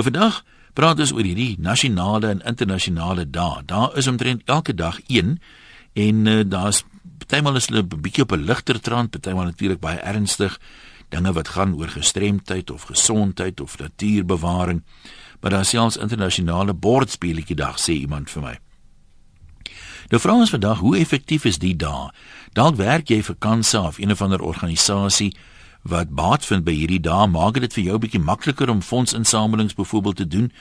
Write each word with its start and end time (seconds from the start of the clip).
Nou 0.00 0.08
vandag 0.08 0.38
praat 0.72 1.00
ons 1.04 1.10
oor 1.12 1.26
hierdie 1.28 1.58
nasionale 1.60 2.30
en 2.32 2.38
internasionale 2.48 3.26
dae. 3.28 3.58
Daar 3.68 3.92
is 4.00 4.06
omtrent 4.08 4.40
elke 4.48 4.72
dag 4.72 4.96
een 5.12 5.34
en 5.92 6.22
uh, 6.26 6.40
daar's 6.48 6.86
partymal 7.20 7.58
is 7.60 7.66
hulle 7.68 7.82
'n 7.82 8.00
bietjie 8.00 8.22
op 8.22 8.32
'n 8.32 8.46
ligter 8.48 8.80
trant, 8.80 9.10
partymal 9.10 9.44
natuurlik 9.44 9.80
baie 9.80 9.98
ernstig 9.98 10.58
dinge 11.08 11.32
wat 11.32 11.48
gaan 11.48 11.74
oor 11.74 11.88
gestremdheid 11.88 12.70
of 12.70 12.82
gesondheid 12.82 13.60
of 13.60 13.78
natuurbewaring. 13.78 14.82
Maar 15.40 15.50
daar 15.50 15.64
selfs 15.64 15.96
internasionale 15.96 16.74
bordspeletjie 16.74 17.56
dag 17.56 17.76
sê 17.78 17.92
iemand 17.92 18.30
vir 18.30 18.42
my. 18.42 18.58
Nou 20.08 20.20
vra 20.20 20.32
ons 20.32 20.50
vandag, 20.50 20.78
hoe 20.78 20.96
effektief 20.96 21.44
is 21.44 21.58
die 21.58 21.76
dae? 21.76 22.10
Dalk 22.52 22.76
werk 22.76 23.08
jy 23.08 23.22
vir 23.22 23.36
Kansa 23.38 23.86
of 23.86 23.98
een 23.98 24.10
of 24.10 24.22
ander 24.22 24.40
organisasie 24.40 25.36
wat 25.82 26.12
baat 26.14 26.44
vind 26.44 26.64
by 26.64 26.74
hierdie 26.76 27.00
dae, 27.00 27.26
maak 27.26 27.60
dit 27.60 27.72
vir 27.72 27.84
jou 27.84 27.94
'n 27.96 28.00
bietjie 28.00 28.20
makliker 28.20 28.70
om 28.70 28.82
fondsinsamelings 28.82 29.74
byvoorbeeld 29.74 30.16
te 30.16 30.28
doen. 30.28 30.52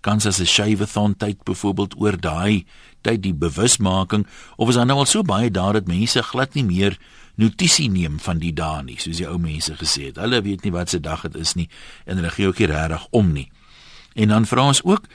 Kansas 0.00 0.36
se 0.36 0.46
Shaveathon 0.46 1.16
tyd 1.16 1.44
byvoorbeeld 1.44 1.94
oor 1.96 2.20
daai 2.20 2.66
tyd 3.00 3.22
die 3.22 3.34
bewusmaking 3.34 4.26
of 4.56 4.68
is 4.68 4.74
daar 4.74 4.86
nou 4.86 4.98
al 4.98 5.06
so 5.06 5.22
baie 5.22 5.50
daar 5.50 5.72
dat 5.72 5.86
mense 5.86 6.22
glad 6.22 6.54
nie 6.54 6.64
meer 6.64 6.98
notisie 7.34 7.90
neem 7.90 8.18
van 8.20 8.38
die 8.38 8.52
dae 8.52 8.82
nie, 8.82 8.98
soos 8.98 9.16
die 9.16 9.28
ou 9.28 9.38
mense 9.38 9.74
gesê 9.80 10.10
het. 10.10 10.16
Hulle 10.16 10.42
weet 10.42 10.64
nie 10.64 10.72
wat 10.72 10.90
se 10.90 11.00
dag 11.00 11.22
dit 11.22 11.34
is 11.40 11.54
nie 11.54 11.68
en 12.04 12.16
hulle 12.16 12.30
gee 12.30 12.46
ook 12.46 12.58
nie 12.58 12.66
regtig 12.66 13.06
om 13.10 13.32
nie. 13.32 13.50
En 14.14 14.28
dan 14.28 14.46
vra 14.46 14.66
ons 14.66 14.84
ook, 14.84 15.08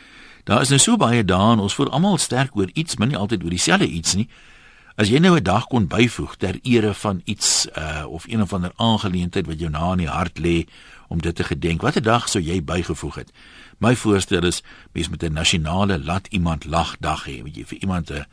daar 0.44 0.62
is 0.62 0.70
nou 0.70 0.80
so 0.80 0.98
baie 0.98 1.24
dae 1.24 1.54
en 1.54 1.60
ons 1.60 1.76
voel 1.76 1.92
almal 1.92 2.18
sterk 2.18 2.56
oor 2.58 2.70
iets, 2.74 2.98
maar 2.98 3.08
nie 3.08 3.18
altyd 3.18 3.44
oor 3.44 3.50
dieselfde 3.50 3.88
iets 3.88 4.16
nie. 4.16 4.28
As 5.00 5.08
jy 5.08 5.20
nou 5.24 5.38
'n 5.38 5.44
dag 5.44 5.68
kon 5.72 5.88
byvoeg 5.88 6.36
ter 6.36 6.60
ere 6.62 6.94
van 6.94 7.22
iets 7.24 7.68
uh 7.78 8.04
of 8.08 8.28
een 8.28 8.42
of 8.42 8.54
ander 8.54 8.72
aangeleentheid 8.76 9.46
wat 9.46 9.60
jou 9.60 9.72
na 9.72 9.92
in 9.92 9.98
die 9.98 10.08
hart 10.08 10.40
lê 10.40 10.68
om 11.08 11.22
dit 11.22 11.36
te 11.36 11.44
gedenk, 11.44 11.82
watter 11.82 12.02
dag 12.02 12.28
sou 12.30 12.44
jy 12.44 12.64
bygevoeg 12.64 13.16
het? 13.16 13.32
My 13.78 13.96
voorstel 13.96 14.44
is 14.44 14.64
mens 14.92 15.10
met 15.10 15.24
'n 15.24 15.34
nasionale 15.34 16.04
laat 16.04 16.28
iemand 16.28 16.66
lag 16.66 16.98
dag 17.00 17.24
hê, 17.26 17.44
weet 17.44 17.56
jy, 17.56 17.66
vir 17.66 17.78
iemand 17.78 18.10
'n 18.12 18.26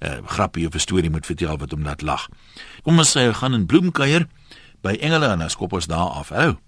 uh, 0.00 0.18
grappie 0.26 0.66
of 0.66 0.74
'n 0.74 0.78
storie 0.78 1.10
moet 1.10 1.26
vertel 1.26 1.58
wat 1.58 1.70
hom 1.70 1.82
laat 1.82 2.02
lag. 2.02 2.28
Kom 2.82 2.98
ons 2.98 3.16
sê 3.16 3.32
gaan 3.32 3.54
in 3.54 3.66
bloemkuier 3.66 4.26
by 4.80 4.96
Engele 5.00 5.26
en 5.26 5.42
ons 5.42 5.56
kop 5.56 5.72
ons 5.72 5.86
daar 5.86 6.10
af. 6.10 6.28
Hallo. 6.28 6.58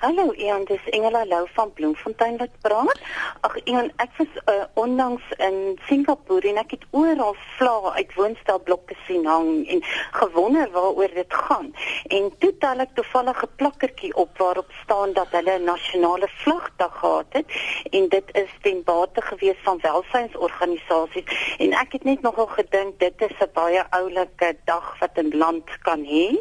Hallo 0.00 0.32
Ian, 0.32 0.64
dis 0.64 0.80
Engela 0.96 1.26
Lou 1.26 1.46
van 1.52 1.72
Bloemfontein 1.72 2.36
wat 2.40 2.54
praat. 2.60 3.00
Ag 3.44 3.56
Ian, 3.68 3.90
ek 4.00 4.14
was 4.16 4.36
uh, 4.48 4.64
onlangs 4.80 5.24
in 5.44 5.76
Singapore 5.88 6.48
en 6.48 6.60
ek 6.62 6.72
het 6.72 6.86
oral 6.96 7.34
vla 7.58 7.92
uit 7.98 8.14
woonstelblokke 8.16 8.96
sien 9.04 9.26
hang 9.28 9.66
en 9.68 9.82
gewonder 10.16 10.70
waaroor 10.72 11.12
dit 11.14 11.36
gaan. 11.42 11.68
En 12.16 12.30
toe 12.40 12.52
tel 12.64 12.80
ek 12.80 12.94
toevallig 12.96 13.42
'n 13.44 13.52
plakkertjie 13.60 14.14
op 14.16 14.40
waarop 14.40 14.72
staan 14.82 15.12
dat 15.12 15.36
hulle 15.36 15.58
'n 15.58 15.68
nasionale 15.68 16.28
vlagdag 16.44 16.96
gehad 17.00 17.30
het 17.36 17.46
en 17.90 18.08
dit 18.08 18.28
is 18.32 18.52
ten 18.62 18.80
bate 18.84 19.20
gewees 19.20 19.60
van 19.68 19.78
welsynsorganisasies 19.84 21.28
en 21.58 21.76
ek 21.76 21.92
het 21.92 22.04
net 22.04 22.22
nogal 22.22 22.48
gedink 22.56 22.98
dit 22.98 23.20
is 23.28 23.36
'n 23.40 23.52
baie 23.52 23.84
oulike 23.90 24.56
dag 24.64 24.96
wat 25.00 25.20
'n 25.20 25.36
land 25.36 25.68
kan 25.82 26.00
hê. 26.04 26.40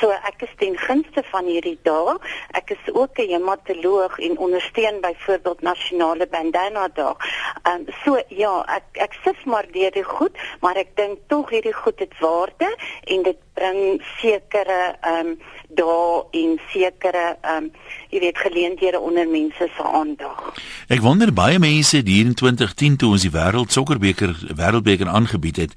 So 0.00 0.10
ek 0.10 0.48
is 0.48 0.54
ten 0.56 0.78
gunste 0.78 1.22
van 1.22 1.44
hierdie 1.44 1.78
dag. 1.82 2.16
Ek 2.50 2.66
ek 2.66 2.85
is 2.86 2.94
ook 2.94 3.18
'n 3.18 3.28
hematoloog 3.28 4.18
en 4.18 4.38
ondersteun 4.38 5.00
byvoorbeeld 5.00 5.62
nasionale 5.62 6.26
bandana 6.30 6.88
dag. 6.94 7.16
Ehm 7.62 7.74
um, 7.74 7.84
so 8.04 8.22
ja, 8.28 8.64
ek 8.66 8.84
ek 8.92 9.12
sif 9.24 9.44
maar 9.44 9.66
deur 9.72 9.90
die 9.90 10.04
goed, 10.04 10.38
maar 10.60 10.76
ek 10.76 10.88
dink 10.94 11.18
tog 11.26 11.50
hierdie 11.50 11.74
goed 11.74 11.98
het 11.98 12.18
waarde 12.18 12.76
en 13.04 13.22
dit 13.22 13.36
bring 13.54 14.02
sekere 14.20 14.96
ehm 15.00 15.26
um, 15.26 15.40
daar 15.68 16.22
en 16.30 16.60
sekere 16.72 17.36
ehm 17.40 17.56
um, 17.56 17.70
jy 18.10 18.20
weet 18.20 18.38
geleenthede 18.38 19.00
onder 19.00 19.28
mense 19.28 19.68
se 19.76 19.82
aandag. 19.82 20.52
Ek 20.88 21.00
wonder 21.00 21.32
baie 21.32 21.58
mense 21.58 22.02
hier 22.04 22.24
in 22.24 22.34
2010 22.34 22.96
toe 22.96 23.10
ons 23.10 23.22
die 23.22 23.30
wêreld 23.30 23.72
sokkerbeker 23.72 24.36
wêreldbeker 24.54 25.08
aangebied 25.08 25.56
het, 25.56 25.72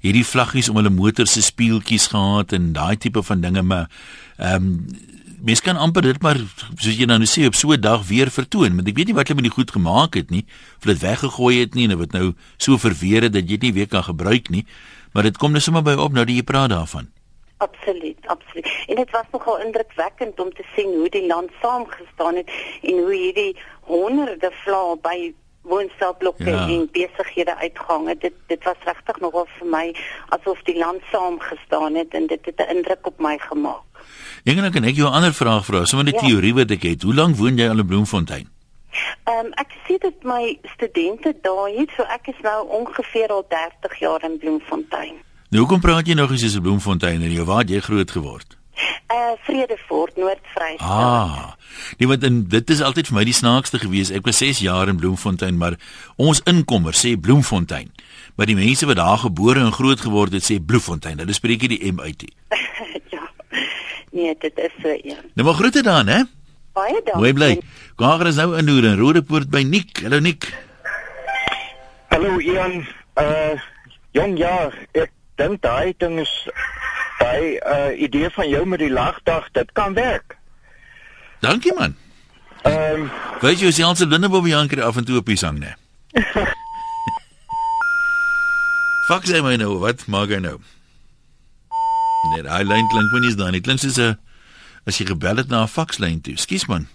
hierdie 0.00 0.26
vlaggies 0.26 0.68
om 0.68 0.76
hulle 0.76 0.90
motors 0.90 1.32
se 1.32 1.42
speeltjies 1.42 2.06
gehad 2.06 2.52
en 2.52 2.72
daai 2.72 2.96
tipe 2.96 3.22
van 3.22 3.40
dinge 3.40 3.62
maar 3.62 3.90
ehm 4.36 4.54
um, 4.54 5.14
mens 5.42 5.60
kan 5.60 5.76
amper 5.76 6.02
dit 6.02 6.22
maar 6.22 6.38
soos 6.76 6.96
jy 6.96 7.06
nou 7.08 7.18
sê 7.24 7.46
op 7.46 7.54
so 7.54 7.72
'n 7.72 7.80
dag 7.80 8.06
weer 8.06 8.30
vertoon, 8.30 8.76
want 8.76 8.88
ek 8.88 8.96
weet 8.96 9.06
nie 9.06 9.14
wat 9.14 9.28
hulle 9.28 9.42
met 9.42 9.50
die 9.50 9.56
goed 9.58 9.70
gemaak 9.70 10.14
het 10.14 10.30
nie, 10.30 10.44
of 10.78 10.84
dit 10.84 10.98
weggegooi 10.98 11.60
het 11.60 11.74
nie 11.74 11.88
en 11.88 11.98
dit 11.98 12.12
nou 12.12 12.34
so 12.56 12.76
verweer 12.76 13.22
het 13.22 13.32
dat 13.32 13.42
jy 13.42 13.56
dit 13.56 13.62
nie 13.62 13.72
weer 13.72 13.88
kan 13.88 14.04
gebruik 14.04 14.48
nie, 14.48 14.66
maar 15.12 15.22
dit 15.22 15.36
kom 15.36 15.52
net 15.52 15.62
sommer 15.62 15.82
by 15.82 15.92
op 15.92 16.12
nou 16.12 16.24
dat 16.24 16.34
jy 16.34 16.42
praat 16.42 16.70
daarvan. 16.70 17.08
Absoluut, 17.58 18.18
absoluut. 18.26 18.68
En 18.86 18.96
dit 18.96 19.10
was 19.10 19.24
nogal 19.32 19.60
indrukwekkend 19.60 20.40
om 20.40 20.52
te 20.52 20.64
sien 20.74 20.92
hoe 20.94 21.08
die 21.08 21.26
land 21.26 21.50
saamgestaan 21.62 22.34
het 22.36 22.50
en 22.82 22.98
hoe 22.98 23.14
hierdie 23.14 23.56
honderde 23.80 24.50
vlae 24.64 24.96
by 25.00 25.32
woonstelblokke 25.66 26.50
ja. 26.50 26.68
en 26.68 26.88
besighede 26.92 27.56
uitgang 27.56 28.08
het. 28.08 28.20
Dit 28.20 28.34
dit 28.46 28.64
was 28.64 28.76
regtig 28.84 29.18
nogal 29.24 29.48
vir 29.58 29.70
my 29.72 29.86
asof 30.36 30.62
die 30.68 30.76
land 30.78 31.02
saamgestaan 31.12 31.98
het 31.98 32.14
en 32.14 32.26
dit 32.26 32.44
het 32.44 32.60
'n 32.60 32.76
indruk 32.76 33.06
op 33.06 33.18
my 33.18 33.38
gemaak. 33.38 33.85
Engene 34.46 34.70
kan 34.70 34.84
ek 34.86 34.94
jou 34.94 35.08
'n 35.10 35.12
ander 35.12 35.34
vraag 35.34 35.64
vra, 35.64 35.84
sommer 35.84 36.06
'n 36.06 36.14
ja. 36.14 36.20
teorie 36.20 36.54
wat 36.54 36.70
ek 36.70 36.82
het. 36.82 37.02
Hoe 37.02 37.14
lank 37.14 37.36
woon 37.36 37.56
jy 37.56 37.68
al 37.68 37.78
in 37.78 37.86
Bloemfontein? 37.86 38.46
Ehm 39.24 39.46
um, 39.46 39.52
ek 39.52 39.70
sien 39.86 39.98
dit 39.98 40.22
my 40.22 40.58
studente 40.74 41.34
daar 41.42 41.68
het, 41.78 41.90
so 41.96 42.02
ek 42.02 42.26
is 42.26 42.40
nou 42.42 42.68
ongeveer 42.68 43.28
al 43.28 43.44
30 43.48 43.98
jaar 43.98 44.22
in 44.22 44.38
Bloemfontein. 44.38 45.14
Nou 45.50 45.64
hoekom 45.64 45.80
praat 45.80 46.06
jy 46.06 46.14
nog 46.14 46.30
eens 46.30 46.54
oor 46.54 46.62
Bloemfontein 46.62 47.22
en 47.22 47.32
jy 47.32 47.44
waar 47.44 47.64
jy 47.64 47.80
groot 47.80 48.10
geword? 48.10 48.56
Uh 49.10 49.34
Vredefort, 49.42 50.16
Noord-Vrystaat. 50.16 50.90
Ah. 50.90 51.52
Nee, 51.98 52.08
want 52.08 52.50
dit 52.50 52.70
is 52.70 52.80
altyd 52.80 53.06
vir 53.06 53.16
my 53.16 53.24
die 53.24 53.34
snaakste 53.34 53.78
gewees. 53.78 54.10
Ek 54.10 54.24
was 54.24 54.38
6 54.38 54.58
jaar 54.58 54.88
in 54.88 54.96
Bloemfontein, 54.96 55.56
maar 55.56 55.74
ons 56.16 56.40
inkomer 56.44 56.94
sê 56.94 57.16
Bloemfontein. 57.20 57.90
Maar 58.36 58.46
die 58.46 58.54
mense 58.54 58.86
wat 58.86 58.96
daar 58.96 59.18
gebore 59.18 59.60
en 59.60 59.72
groot 59.72 60.00
geword 60.00 60.32
het 60.32 60.50
sê 60.52 60.62
Bloemfontein. 60.62 61.18
Hulle 61.18 61.32
spreek 61.32 61.60
nie 61.60 61.78
die 61.78 61.92
M 61.92 62.00
uit 62.00 62.22
nie. 62.22 62.34
Nee, 64.16 64.36
dit 64.38 64.58
is 64.58 64.72
so 64.82 64.88
een. 64.88 65.30
Nou 65.34 65.48
maar 65.48 65.54
groete 65.54 65.82
dan, 65.82 66.06
hè? 66.06 66.22
Baie 66.72 67.00
dankie. 67.04 67.14
Mooi 67.14 67.32
bly. 67.32 67.60
Gaar 67.96 68.26
is 68.26 68.38
nou 68.40 68.56
in 68.56 68.64
Noord 68.64 68.84
en 68.84 68.96
Rodepoort 68.96 69.50
by 69.52 69.60
Nik. 69.68 70.00
Hallo 70.02 70.18
Nik. 70.24 70.48
Hallo 72.08 72.38
Ian. 72.40 72.86
Uh 73.20 73.60
jong 74.16 74.38
ja, 74.40 74.70
ek 74.96 75.12
dink 75.36 75.60
daai 75.60 75.92
ding 76.00 76.20
is 76.20 76.32
daai 77.18 77.60
uh 77.60 77.92
idee 78.00 78.30
van 78.32 78.48
jou 78.48 78.64
met 78.66 78.80
die 78.80 78.92
lagdag, 78.92 79.50
dit 79.52 79.72
kan 79.76 79.92
werk. 79.94 80.38
Dankie 81.44 81.74
man. 81.76 81.96
Ehm 82.62 83.02
um, 83.02 83.10
weet 83.44 83.60
jy 83.60 83.70
selfs 83.70 84.00
se 84.00 84.08
Lindebom 84.08 84.46
Janker 84.48 84.82
af 84.82 84.96
en 84.96 85.04
toe 85.04 85.20
op 85.20 85.28
die 85.28 85.36
sang, 85.36 85.60
né? 85.60 85.76
Fak 89.08 89.28
sê 89.28 89.44
my 89.44 89.56
nou, 89.60 89.76
wat 89.84 90.08
maak 90.08 90.32
hy 90.32 90.40
nou? 90.40 90.56
Nee, 92.32 92.42
daai 92.42 92.64
lyn 92.64 92.88
klink 92.88 93.12
my 93.12 93.18
nie 93.22 93.30
staan 93.34 93.52
nie. 93.52 93.60
Klink 93.60 93.80
soos 93.80 93.98
'n 93.98 94.18
as 94.86 94.98
jy 94.98 95.06
gebel 95.06 95.36
het 95.36 95.48
na 95.48 95.62
'n 95.62 95.68
fakslyn 95.68 96.20
toe. 96.20 96.36
Skus 96.36 96.66
man. 96.66 96.86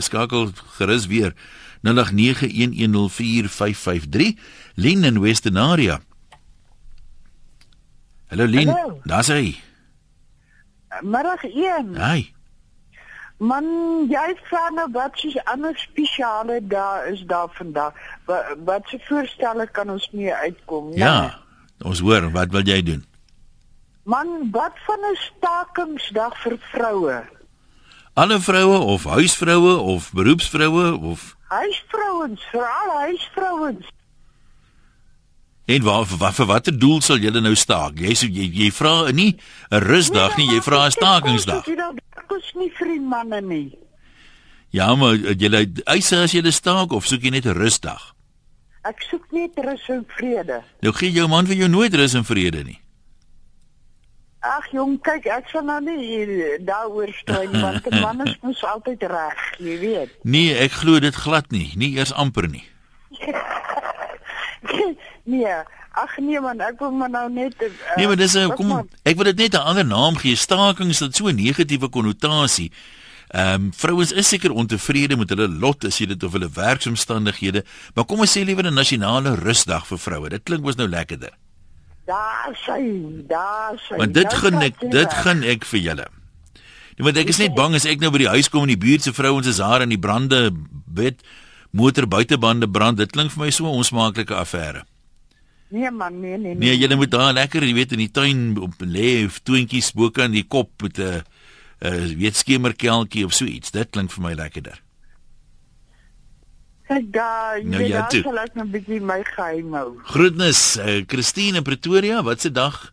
Skakel 0.00 0.52
gerus 0.78 1.06
weer 1.06 1.34
0891104553 1.82 4.38
Lynn 4.74 5.04
in 5.04 5.20
Westernaria. 5.20 6.00
Hallo 8.28 8.46
Lynn. 8.46 8.74
Daar's 9.04 9.28
hy. 9.28 9.56
Middag 11.02 11.44
1. 11.44 11.96
Hi. 11.96 12.32
Man, 13.42 13.64
jy 14.08 14.34
vra 14.48 14.68
nou 14.70 14.86
wat 14.94 15.18
is 15.24 15.34
anders 15.44 15.82
spesiale 15.82 16.60
daar 16.66 17.08
is 17.10 17.24
daar 17.26 17.48
vandag. 17.52 17.92
Wat 18.24 18.44
wat 18.64 18.82
se 18.88 18.98
voorstelle 19.08 19.68
kan 19.72 19.90
ons 19.90 20.10
mee 20.12 20.34
uitkom? 20.34 20.92
Ja. 20.94 21.20
Nee. 21.20 21.30
Ons 21.90 22.00
hoor, 22.00 22.30
wat 22.30 22.50
wil 22.50 22.62
jy 22.62 22.82
doen? 22.82 23.04
Man, 24.04 24.50
wat 24.50 24.72
van 24.86 25.00
'n 25.00 25.16
stakingsdag 25.16 26.40
vir 26.42 26.56
vroue? 26.58 27.24
Alle 28.14 28.40
vroue 28.40 28.78
of 28.78 29.04
huisvroue 29.04 29.76
of 29.76 30.12
beroepsvroue 30.12 30.98
of 31.00 31.36
huisvrouens, 31.48 32.42
veral 32.50 32.90
huisvrouens. 32.98 33.86
En 35.64 35.82
waar 35.82 36.06
vir 36.06 36.18
wat 36.18 36.34
vir 36.34 36.46
watter 36.46 36.78
doel 36.78 37.00
sal 37.00 37.16
julle 37.16 37.40
nou 37.40 37.54
staak? 37.54 37.98
Jy 37.98 38.12
sê 38.14 38.28
jy, 38.28 38.50
jy 38.52 38.70
vra 38.72 39.10
nie 39.10 39.36
'n 39.70 39.80
rusdag 39.80 40.36
nie, 40.36 40.46
jy 40.52 40.60
vra 40.60 40.84
'n 40.84 40.90
stakingsdag. 40.90 41.64
Dit 41.64 42.26
kos 42.28 42.52
nie 42.54 42.70
vir 42.70 42.86
die 42.86 43.00
manne 43.00 43.40
nie. 43.40 43.78
Ja, 44.70 44.94
maar 44.94 45.16
julle 45.16 45.66
eise 45.84 46.22
as 46.22 46.32
julle 46.32 46.50
staak 46.50 46.92
of 46.92 47.06
soek 47.06 47.22
jy 47.22 47.30
net 47.30 47.46
'n 47.46 47.56
rusdag? 47.56 48.14
Ek 48.84 49.02
soek 49.10 49.32
net 49.32 49.50
rus 49.56 49.88
en 49.88 50.04
vrede. 50.06 50.62
Nou 50.80 50.92
gee 50.92 51.10
jou 51.10 51.28
man 51.28 51.46
vir 51.46 51.56
jou 51.56 51.68
nooit 51.68 51.94
rus 51.94 52.14
en 52.14 52.24
vrede 52.24 52.64
nie. 52.64 52.83
Ag 54.44 54.66
jong, 54.76 54.98
kyk, 55.00 55.24
ek 55.32 55.46
sal 55.48 55.62
nou 55.64 55.78
nie 55.80 56.58
daaroor 56.68 57.08
stry 57.16 57.46
nie 57.48 57.62
want 57.62 57.86
'n 57.88 58.00
man 58.04 58.20
is 58.26 58.34
mos 58.42 58.60
altyd 58.68 59.06
reg, 59.08 59.40
jy 59.58 59.76
weet. 59.80 60.10
Nee, 60.34 60.52
ek 60.52 60.72
glo 60.84 61.00
dit 61.00 61.16
glad 61.16 61.48
nie, 61.50 61.72
nie 61.80 61.96
eers 61.96 62.12
amper 62.12 62.48
nie. 62.48 62.64
nee, 65.32 65.54
ag 65.94 66.18
nee 66.18 66.40
man, 66.44 66.60
ek 66.60 66.76
wil 66.82 66.92
maar 66.92 67.08
nou 67.08 67.28
net 67.32 67.56
uh, 67.62 67.70
Nee, 67.96 68.06
maar 68.06 68.20
dis 68.20 68.36
'n 68.36 68.52
kom 68.52 68.84
ek 69.02 69.16
wil 69.16 69.32
dit 69.32 69.48
net 69.48 69.54
'n 69.56 69.64
ander 69.64 69.86
naam 69.86 70.16
gee. 70.20 70.36
Stakings 70.36 71.00
het 71.00 71.16
so 71.16 71.32
'n 71.32 71.40
negatiewe 71.40 71.88
konnotasie. 71.88 72.70
Ehm 73.32 73.54
um, 73.54 73.72
vrouens 73.72 74.12
is 74.12 74.28
seker 74.28 74.52
ontevrede 74.52 75.16
met 75.16 75.28
hulle 75.28 75.48
lot 75.48 75.84
as 75.84 75.98
jy 75.98 76.06
dit 76.06 76.22
of 76.22 76.32
hulle 76.32 76.50
werksomstandighede, 76.52 77.64
maar 77.94 78.04
kom 78.04 78.20
ons 78.20 78.36
sê 78.36 78.44
liewer 78.44 78.68
'n 78.68 78.74
nasionale 78.74 79.34
rusdag 79.34 79.86
vir 79.86 79.98
vroue. 79.98 80.28
Dit 80.28 80.44
klink 80.44 80.62
mos 80.62 80.76
nou 80.76 80.88
lekkerder. 80.88 81.32
Daar 82.04 82.52
sê, 82.66 82.80
daar 83.26 83.78
sê. 83.80 83.96
Want 83.96 84.14
dit 84.14 84.34
gaan 84.34 84.60
ek 84.62 84.80
dit 84.80 85.12
gaan 85.24 85.42
ek 85.42 85.64
vir 85.64 85.80
julle. 85.80 86.06
Nee, 86.94 87.06
want 87.06 87.16
ek 87.16 87.32
is 87.32 87.40
net 87.40 87.54
bang 87.56 87.74
as 87.74 87.86
ek 87.88 88.02
nou 88.02 88.10
by 88.14 88.20
die 88.26 88.32
huis 88.36 88.50
kom 88.52 88.66
en 88.66 88.74
die 88.74 88.80
buurt 88.80 89.02
se 89.02 89.12
vrouens 89.16 89.48
is 89.50 89.58
haar 89.58 89.82
in 89.82 89.94
die 89.94 90.00
brande 90.00 90.50
bed 90.86 91.24
motor 91.74 92.06
buitebande 92.06 92.68
brand. 92.70 93.00
Dit 93.00 93.14
klink 93.16 93.32
vir 93.32 93.46
my 93.46 93.50
so 93.50 93.64
'n 93.66 93.80
onsmaaklike 93.80 94.34
affære. 94.36 94.84
Nee 95.74 95.90
man, 95.90 96.20
nee 96.20 96.36
nee. 96.38 96.54
Nee, 96.54 96.76
jy 96.76 96.94
moet 96.94 97.10
daar 97.10 97.32
lekker, 97.32 97.64
jy 97.64 97.74
weet 97.74 97.92
in 97.92 97.98
die 97.98 98.12
tuin 98.12 98.58
op 98.62 98.74
lê 98.78 99.24
of 99.26 99.40
twintjies 99.42 99.92
bokant 99.92 100.32
die 100.32 100.44
kop 100.46 100.70
met 100.82 100.98
'n 100.98 101.24
'n 101.82 102.18
weet 102.18 102.36
skemerkelkie 102.36 103.24
of 103.24 103.32
so 103.32 103.44
iets. 103.44 103.70
Dit 103.70 103.90
klink 103.90 104.12
vir 104.12 104.22
my 104.22 104.34
lekkerder. 104.34 104.80
Jy 106.88 107.00
nou, 107.64 107.78
weet 107.80 107.92
daar 107.92 108.10
sal 108.12 108.38
ek 108.38 108.56
'n 108.60 108.70
bietjie 108.70 109.00
my 109.00 109.22
geheim 109.24 109.72
hou. 109.72 109.96
Groetnis, 110.04 110.76
uh, 110.76 111.00
Christine 111.06 111.56
in 111.56 111.64
Pretoria, 111.64 112.22
wat 112.22 112.40
se 112.40 112.50
dag 112.52 112.92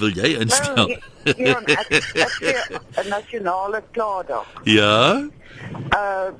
wil 0.00 0.10
jy 0.10 0.34
instel? 0.42 0.88
Ja, 1.24 1.36
ja, 1.36 1.60
ek 1.64 1.92
ek 2.14 3.04
'n 3.04 3.08
nasionale 3.08 3.82
klaardag. 3.92 4.46
Ja. 4.64 5.22
Uh 5.94 6.34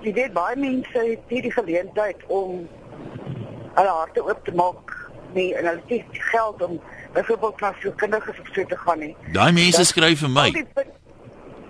jy 0.00 0.12
weet 0.16 0.32
baie 0.32 0.56
mense 0.56 0.98
het 0.98 1.24
nie 1.28 1.42
die 1.44 1.52
geleentheid 1.52 2.20
om 2.26 2.68
hulle 3.76 3.92
harte 3.92 4.22
oop 4.24 4.44
te 4.44 4.52
maak 4.56 4.94
nie 5.34 5.52
en 5.54 5.66
hulle 5.68 5.82
het 5.86 6.20
geld 6.32 6.62
om 6.62 6.80
byvoorbeeld 7.12 7.60
na 7.60 7.74
so 7.82 7.92
kinders 7.92 8.28
of 8.28 8.48
so 8.54 8.64
te 8.64 8.76
gaan 8.76 8.98
nie. 8.98 9.16
Daai 9.32 9.52
mense 9.52 9.84
skryf 9.84 10.24
vir 10.24 10.32
my. 10.32 10.48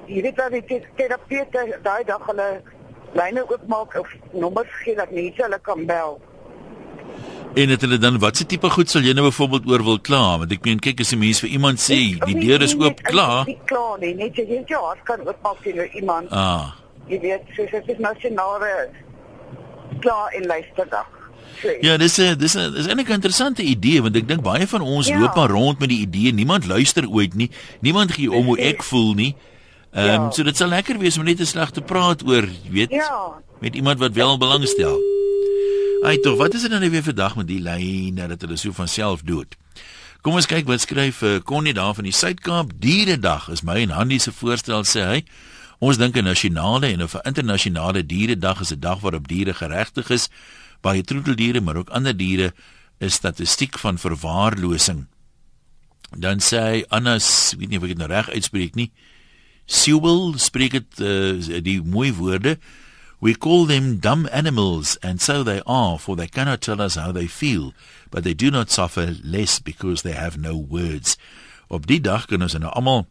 Jy 0.07 0.23
weet 0.23 0.37
dat 0.37 0.51
dit 0.51 0.87
terapeute 0.97 1.79
daai 1.83 2.05
dag 2.05 2.27
hulle 2.27 2.63
lyne 3.19 3.45
oopmaak 3.51 3.97
of 3.99 4.09
nommers 4.33 4.75
gee 4.85 4.95
dat 4.95 5.11
mense 5.11 5.43
hulle 5.43 5.59
kan 5.63 5.87
bel. 5.87 6.21
En 7.55 7.69
het 7.69 7.81
hulle 7.81 7.99
dan 7.99 8.19
watse 8.23 8.47
tipe 8.47 8.71
goed 8.71 8.91
sal 8.91 9.03
jy 9.03 9.13
nou 9.17 9.27
byvoorbeeld 9.27 9.67
oor 9.67 9.83
wil 9.83 10.01
kla? 10.01 10.39
Want 10.39 10.53
ek 10.55 10.65
meen 10.65 10.79
kyk 10.79 11.01
as 11.01 11.13
'n 11.13 11.19
mens 11.19 11.41
vir 11.41 11.51
iemand 11.51 11.79
sê 11.83 12.19
die 12.25 12.39
deur 12.39 12.63
is 12.63 12.75
oop, 12.79 13.03
klaar. 13.03 13.47
Nie 13.47 13.59
klaar 13.65 13.99
nie, 13.99 14.15
net 14.15 14.37
jy 14.37 14.47
jy 14.47 14.77
hart 14.77 15.03
kan 15.05 15.27
oopmaak 15.27 15.59
vir 15.63 15.95
iemand. 15.95 16.31
Ah. 16.31 16.75
Jy 17.09 17.21
weet, 17.21 17.43
soos 17.57 17.71
dit 17.71 17.89
is 17.89 17.99
nasionale 17.99 18.91
klaar 20.01 20.31
en 20.33 20.47
luisterdag. 20.47 21.07
Ja, 21.81 21.97
dis 21.97 22.19
'n 22.19 22.39
dis 22.39 22.55
'n 22.55 22.73
dis 22.73 22.87
'n 22.87 22.99
interessante 22.99 23.63
idee 23.63 24.03
want 24.03 24.17
ek 24.17 24.29
dink 24.29 24.43
baie 24.43 24.67
van 24.67 24.81
ons 24.81 25.07
ja. 25.09 25.19
loop 25.19 25.35
maar 25.35 25.51
rond 25.51 25.79
met 25.79 25.89
die 25.89 26.01
idee 26.01 26.33
niemand 26.33 26.67
luister 26.67 27.09
ooit 27.09 27.35
nie. 27.35 27.51
Niemand 27.81 28.13
gee 28.13 28.31
om 28.33 28.47
hoe 28.47 28.59
ek 28.59 28.83
voel 28.83 29.15
nie. 29.15 29.37
Ehm 29.91 30.05
um, 30.05 30.23
ja. 30.23 30.31
so 30.31 30.43
dit 30.43 30.57
sal 30.57 30.69
lekker 30.69 30.99
wees 30.99 31.19
om 31.19 31.25
net 31.25 31.41
'n 31.41 31.47
slag 31.47 31.71
te 31.71 31.83
praat 31.83 32.23
oor, 32.27 32.49
weet, 32.71 32.91
ja. 32.91 33.43
met 33.61 33.75
iemand 33.75 33.99
wat 33.99 34.13
wel 34.13 34.39
belangstel. 34.39 34.99
Ai 36.03 36.19
tog, 36.21 36.37
wat 36.37 36.55
is 36.55 36.63
dit 36.63 36.71
nou 36.71 36.91
weer 36.91 37.03
vandag 37.03 37.37
met 37.37 37.47
die 37.47 37.61
lyne 37.61 38.29
dat 38.29 38.41
hulle 38.41 38.57
so 38.57 38.73
van 38.73 38.89
self 38.89 39.23
dood? 39.23 39.57
Kom 40.21 40.35
ons 40.35 40.47
kyk 40.47 40.67
wat 40.67 40.81
skryf 40.81 41.23
uh, 41.23 41.39
Connie 41.45 41.75
daar 41.75 41.95
van 41.95 42.05
die 42.05 42.13
Suid-Kaap 42.13 42.73
Dieredag 42.77 43.49
is 43.49 43.63
my 43.63 43.81
en 43.81 43.91
Handy 43.91 44.19
se 44.19 44.33
voorstel 44.33 44.85
sê 44.85 45.05
hy. 45.05 45.25
Ons 45.81 45.97
dink 45.97 46.17
'n 46.17 46.25
nasionale 46.25 46.87
en 46.87 47.03
'n 47.03 47.09
internasionale 47.25 48.07
dieredag 48.07 48.61
is 48.61 48.73
'n 48.73 48.81
dag 48.81 49.01
waarop 49.01 49.29
diere 49.29 49.55
geregtig 49.55 50.11
is 50.11 50.29
baie 50.81 51.03
troeteldiere 51.03 51.61
maar 51.61 51.77
ook 51.77 51.91
ander 51.91 52.17
diere 52.17 52.53
is 52.99 53.15
statistiek 53.15 53.79
van 53.79 53.99
verwaarlosing. 53.99 55.07
Dan 56.17 56.41
sê 56.41 56.59
hy 56.59 56.85
Annas, 56.89 57.55
weet 57.59 57.69
nie 57.69 57.79
of 57.79 57.85
ek 57.85 57.95
dit 57.95 57.99
nou 57.99 58.09
reg 58.09 58.29
uitspreek 58.29 58.75
nie. 58.75 58.91
Sewell 59.71 60.35
spreek 60.43 60.75
dit 60.75 61.03
uh, 61.07 61.61
die 61.63 61.79
mooi 61.87 62.11
woorde. 62.19 62.57
We 63.23 63.37
call 63.37 63.67
them 63.69 64.01
dumb 64.03 64.27
animals 64.33 64.97
and 65.05 65.23
so 65.23 65.45
they 65.45 65.61
are 65.67 65.99
for 65.99 66.17
they 66.17 66.27
cannot 66.27 66.61
tell 66.61 66.81
us 66.81 66.97
how 66.97 67.13
they 67.13 67.29
feel 67.29 67.73
but 68.11 68.25
they 68.25 68.35
do 68.35 68.51
not 68.51 68.71
suffer 68.71 69.15
less 69.23 69.61
because 69.61 70.03
they 70.03 70.13
have 70.13 70.41
no 70.41 70.57
words. 70.57 71.17
Op 71.69 71.87
die 71.87 72.01
dag 72.01 72.27
kan 72.27 72.43
ons 72.43 72.57
nou 72.59 72.73
almal 72.75 73.07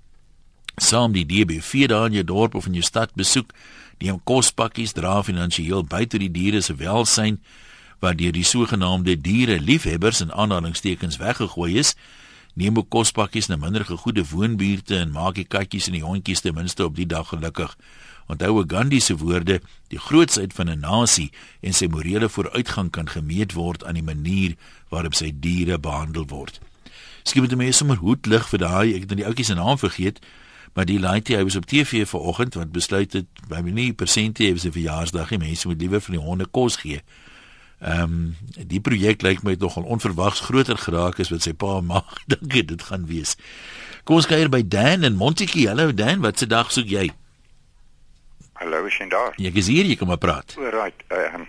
saam 0.84 1.14
die 1.16 1.26
DBV 1.28 1.88
daar 1.92 2.10
in 2.10 2.20
jou 2.20 2.26
dorp 2.28 2.56
of 2.56 2.68
in 2.68 2.76
jou 2.76 2.84
stad 2.84 3.14
besoek 3.16 3.54
neem 4.00 4.20
kospakkies 4.24 4.96
dra 4.96 5.20
finansiëel 5.24 5.86
by 5.88 6.06
tot 6.08 6.24
die 6.24 6.32
diere 6.32 6.62
se 6.64 6.76
welsyn 6.80 7.40
wat 8.04 8.20
deur 8.20 8.36
die 8.36 8.48
sogenaamde 8.48 9.16
diere 9.20 9.60
liefhebbers 9.60 10.24
en 10.24 10.32
aanhalingstekens 10.32 11.20
weggegooi 11.20 11.76
is 11.80 11.96
neem 12.54 12.78
ook 12.78 12.90
kospakkies 12.90 13.48
na 13.48 13.56
minder 13.56 13.86
gegoede 13.86 14.26
woonbuurte 14.30 14.98
en 14.98 15.12
maak 15.12 15.36
die 15.36 15.48
katjies 15.48 15.88
en 15.88 15.98
die 15.98 16.04
hondjies 16.04 16.42
ten 16.42 16.54
minste 16.54 16.86
op 16.86 16.96
die 16.96 17.06
dag 17.06 17.28
gelukkig 17.28 17.76
onthou 18.30 18.64
Gandhi 18.68 19.00
se 19.00 19.18
woorde 19.18 19.62
die 19.90 20.00
grootsheid 20.00 20.54
van 20.54 20.70
'n 20.70 20.80
nasie 20.80 21.32
en 21.62 21.74
sy 21.74 21.88
morele 21.88 22.30
vooruitgang 22.30 22.90
kan 22.90 23.10
gemeet 23.10 23.54
word 23.54 23.84
aan 23.86 23.98
die 23.98 24.04
manier 24.04 24.56
waarop 24.90 25.14
sy 25.14 25.32
diere 25.34 25.80
behandel 25.80 26.28
word 26.28 26.60
skien 27.24 27.42
moet 27.42 27.56
mense 27.56 27.78
sommer 27.78 27.98
hoed 27.98 28.26
lig 28.26 28.50
vir 28.50 28.60
daai 28.60 28.94
ek 28.94 29.02
het 29.02 29.10
nou 29.10 29.22
die 29.22 29.26
ouetjie 29.26 29.46
se 29.46 29.54
naam 29.54 29.78
vergeet 29.78 30.20
maar 30.74 30.86
die 30.86 31.00
laaitjie 31.00 31.38
hy 31.38 31.44
was 31.44 31.58
op 31.60 31.66
TV 31.66 32.06
vanoggend 32.08 32.54
wat 32.60 32.72
besluit 32.72 33.14
het 33.14 33.42
by 33.50 33.62
my 33.66 33.74
nie 33.74 33.94
persente 33.94 34.46
hê 34.46 34.54
sy 34.58 34.72
verjaarsdag 34.74 35.34
nie 35.34 35.42
mense 35.48 35.68
moet 35.68 35.82
liewer 35.82 36.04
vir 36.06 36.18
die 36.18 36.24
honde 36.24 36.46
kos 36.46 36.78
gee. 36.84 37.02
Ehm 37.80 38.02
um, 38.04 38.36
die 38.68 38.82
projek 38.84 39.22
lyk 39.24 39.44
my 39.44 39.56
tog 39.56 39.78
al 39.80 39.88
onverwags 39.88 40.42
groter 40.44 40.78
geraak 40.78 41.20
as 41.20 41.30
wat 41.32 41.46
sy 41.46 41.54
pa 41.56 41.80
mag 41.80 42.18
dink 42.32 42.68
dit 42.68 42.82
gaan 42.84 43.06
wees. 43.08 43.38
Kom 44.04 44.20
ons 44.20 44.28
kuier 44.28 44.50
by 44.52 44.60
Dan 44.68 45.08
en 45.08 45.16
Montetjie. 45.16 45.68
Hallo 45.72 45.94
Dan, 45.94 46.20
wat 46.20 46.40
se 46.40 46.48
dag 46.48 46.72
soek 46.76 46.92
jy? 46.92 47.08
Hallo, 48.60 48.84
is 48.86 48.98
jy 49.00 49.08
daar? 49.08 49.32
Jy 49.40 49.52
is 49.56 49.70
hier, 49.72 49.88
jy 49.88 49.96
kom 49.96 50.12
maar 50.12 50.20
praat. 50.20 50.58
Alright. 50.60 51.08
Ehm 51.08 51.42
um, 51.42 51.48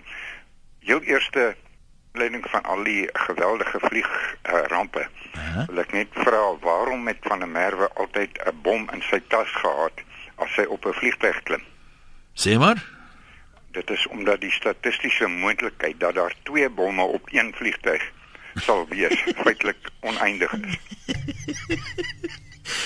jou 0.79 1.01
eerste 1.03 1.51
leiding 2.15 2.47
van 2.49 2.63
al 2.63 2.83
die 2.83 3.09
geweldige 3.27 3.79
vlieg 3.83 4.07
uh, 4.07 4.63
rampe. 4.71 5.03
Uh-huh. 5.35 5.67
Wil 5.67 5.83
ek 5.83 5.91
net 5.95 6.15
vra 6.23 6.41
waarom 6.63 7.07
het 7.07 7.19
van 7.27 7.43
der 7.43 7.51
Merwe 7.51 7.91
altyd 7.99 8.39
'n 8.47 8.55
bom 8.63 8.87
in 8.95 9.03
sy 9.11 9.19
tas 9.27 9.51
gehad 9.59 9.99
as 10.35 10.55
hy 10.55 10.65
op 10.71 10.85
'n 10.85 10.95
vliegtuig 10.95 11.43
klim? 11.43 11.63
Sê 12.35 12.55
maar. 12.57 12.79
Dit 13.71 13.89
is 13.89 14.07
omdat 14.07 14.41
die 14.41 14.51
statistiese 14.51 15.27
moontlikheid 15.27 15.99
dat 15.99 16.15
daar 16.15 16.33
twee 16.43 16.69
bomme 16.69 17.03
op 17.03 17.27
een 17.31 17.53
vliegtuig 17.55 18.11
sal 18.55 18.87
wees 18.89 19.23
feitelik 19.43 19.89
oneindig 19.99 20.53
is. 20.53 20.77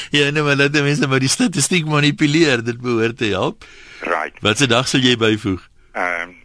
ja, 0.09 0.29
nee, 0.29 0.43
maar 0.43 0.55
laat 0.55 0.71
mense 0.71 1.07
maar 1.07 1.19
die 1.19 1.29
statistiek 1.29 1.85
manipuleer, 1.85 2.63
dit 2.63 2.81
behoort 2.81 3.17
te 3.17 3.25
help. 3.25 3.65
Right. 4.01 4.39
Wat 4.41 4.57
se 4.57 4.67
dag 4.67 4.87
sal 4.87 4.99
jy 4.99 5.17
byvoeg? 5.17 5.69
Ehm 5.91 6.29
uh, 6.29 6.35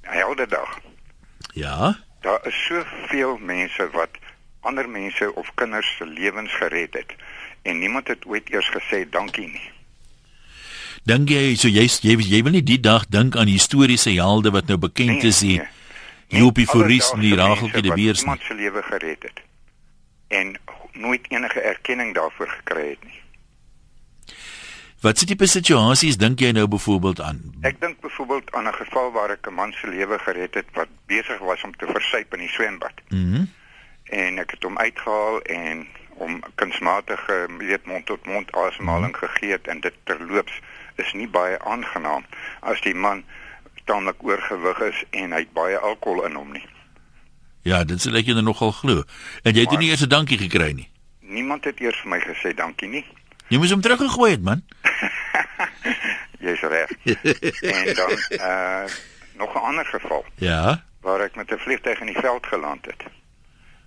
helde 0.00 0.46
dag. 0.46 0.80
Ja. 1.54 1.98
Daar 2.20 2.46
is 2.46 2.64
soveel 2.64 3.36
mense 3.38 3.88
wat 3.92 4.18
ander 4.60 4.88
mense 4.88 5.34
of 5.34 5.50
kinders 5.54 5.96
se 5.96 6.06
lewens 6.06 6.54
gered 6.54 6.94
het 6.94 7.14
en 7.62 7.78
niemand 7.78 8.08
het 8.08 8.26
ooit 8.26 8.50
eers 8.50 8.70
gesê 8.70 9.08
dankie 9.08 9.48
nie. 9.48 9.70
Dink 11.04 11.28
jy 11.28 11.56
so 11.60 11.68
jy 11.68 11.84
jy, 11.84 12.16
jy 12.16 12.42
wil 12.42 12.54
nie 12.56 12.64
die 12.64 12.80
dag 12.80 13.04
dink 13.12 13.36
aan 13.36 13.50
historiese 13.50 14.14
helde 14.16 14.50
wat 14.54 14.70
nou 14.72 14.78
bekend 14.80 15.20
nee, 15.20 15.32
is 15.32 15.40
hier. 15.44 15.66
Nee. 15.66 16.40
Jopie 16.40 16.66
Foris 16.66 17.10
en 17.12 17.20
die 17.20 17.34
Rageltjie 17.36 17.82
die 17.84 17.92
Beers. 17.92 18.22
Iemand 18.24 18.42
se 18.42 18.54
lewe 18.54 18.82
gered 18.82 19.22
het 19.22 19.42
en 20.34 20.56
nooit 20.92 21.26
enige 21.30 21.60
erkenning 21.60 22.14
daarvoor 22.14 22.48
gekry 22.48 22.88
het 22.88 23.04
nie. 23.04 23.20
Wat 25.04 25.20
se 25.20 25.28
tipe 25.28 25.46
situasies 25.46 26.16
dink 26.16 26.40
jy 26.40 26.54
nou 26.56 26.64
byvoorbeeld 26.72 27.20
aan? 27.20 27.42
Ek 27.68 27.76
dink 27.80 28.00
byvoorbeeld 28.00 28.54
aan 28.56 28.66
'n 28.68 28.78
geval 28.80 29.12
waar 29.12 29.30
ek 29.30 29.46
'n 29.46 29.54
man 29.54 29.72
se 29.72 29.88
lewe 29.88 30.18
gered 30.18 30.54
het 30.54 30.68
wat 30.72 30.88
besig 31.06 31.38
was 31.38 31.62
om 31.62 31.76
te 31.76 31.86
versuip 31.86 32.32
in 32.32 32.40
die 32.40 32.54
swembad. 32.56 32.96
Mhm. 33.08 33.20
Mm 33.20 33.52
en 34.04 34.38
ek 34.38 34.50
het 34.50 34.62
hom 34.62 34.78
uitgehaal 34.78 35.40
en 35.42 35.86
om 36.08 36.42
kunsmatige 36.54 37.46
weet 37.58 37.86
mond 37.86 38.06
tot 38.06 38.26
mond 38.26 38.52
asemhaling 38.52 39.12
mm 39.12 39.18
-hmm. 39.18 39.28
gegee 39.28 39.50
het 39.50 39.66
en 39.66 39.80
dit 39.80 39.94
terloops 40.04 40.60
is 40.96 41.12
nie 41.12 41.28
baie 41.28 41.58
aangenaam 41.58 42.24
as 42.60 42.80
die 42.80 42.94
man 42.94 43.24
tamelik 43.84 44.22
oorgewig 44.22 44.78
is 44.78 45.04
en 45.10 45.32
hy 45.32 45.38
het 45.44 45.52
baie 45.52 45.78
alkohol 45.78 46.24
in 46.24 46.34
hom 46.34 46.52
nie. 46.52 46.66
Ja, 47.64 47.84
dit 47.84 48.00
sê 48.00 48.12
ek 48.12 48.26
jy 48.28 48.40
nogal 48.40 48.72
glo. 48.72 49.04
En 49.42 49.54
jy 49.56 49.64
het 49.64 49.78
nie 49.78 49.88
eers 49.88 50.04
'n 50.04 50.08
dankie 50.08 50.38
gekry 50.38 50.72
nie. 50.72 50.88
Niemand 51.20 51.64
het 51.64 51.80
eers 51.80 52.00
vir 52.00 52.10
my 52.10 52.20
gesê 52.20 52.54
dankie 52.54 52.88
nie. 52.88 53.04
Jy 53.48 53.58
moes 53.58 53.70
hom 53.70 53.80
teruggegooi 53.80 54.30
het, 54.30 54.42
man. 54.42 54.62
Jy's 56.44 56.60
reg. 56.60 56.90
en 57.62 57.94
dan 57.94 58.12
uh 58.40 58.84
nog 59.40 59.54
'n 59.54 59.58
ander 59.58 59.86
geval. 59.86 60.24
Ja. 60.34 60.84
Waar 61.00 61.20
ek 61.20 61.36
met 61.36 61.50
'n 61.50 61.58
vliegtuig 61.58 62.00
in 62.00 62.06
die 62.06 62.20
veld 62.20 62.46
geland 62.46 62.86
het. 62.86 63.02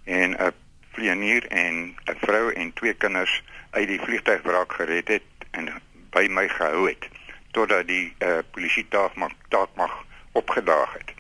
En 0.04 0.32
'n 0.32 0.52
vlieënier 0.92 1.48
en 1.48 1.96
'n 2.06 2.18
vrou 2.22 2.54
en 2.54 2.74
twee 2.74 2.94
kinders 2.94 3.44
uit 3.70 3.88
die 3.88 4.02
vliegtuig 4.02 4.42
wrak 4.42 4.74
gered 4.74 5.08
het 5.08 5.24
en 5.52 5.70
by 6.18 6.26
my 6.34 6.48
gehou 6.50 6.88
het 6.90 7.10
totdat 7.56 7.88
die 7.90 8.14
uh 8.26 8.42
polisie 8.54 8.86
taak 8.94 9.16
mag 9.16 9.34
taak 9.54 9.70
mag 9.80 9.94
opgedaag 10.38 10.94
het. 10.94 11.14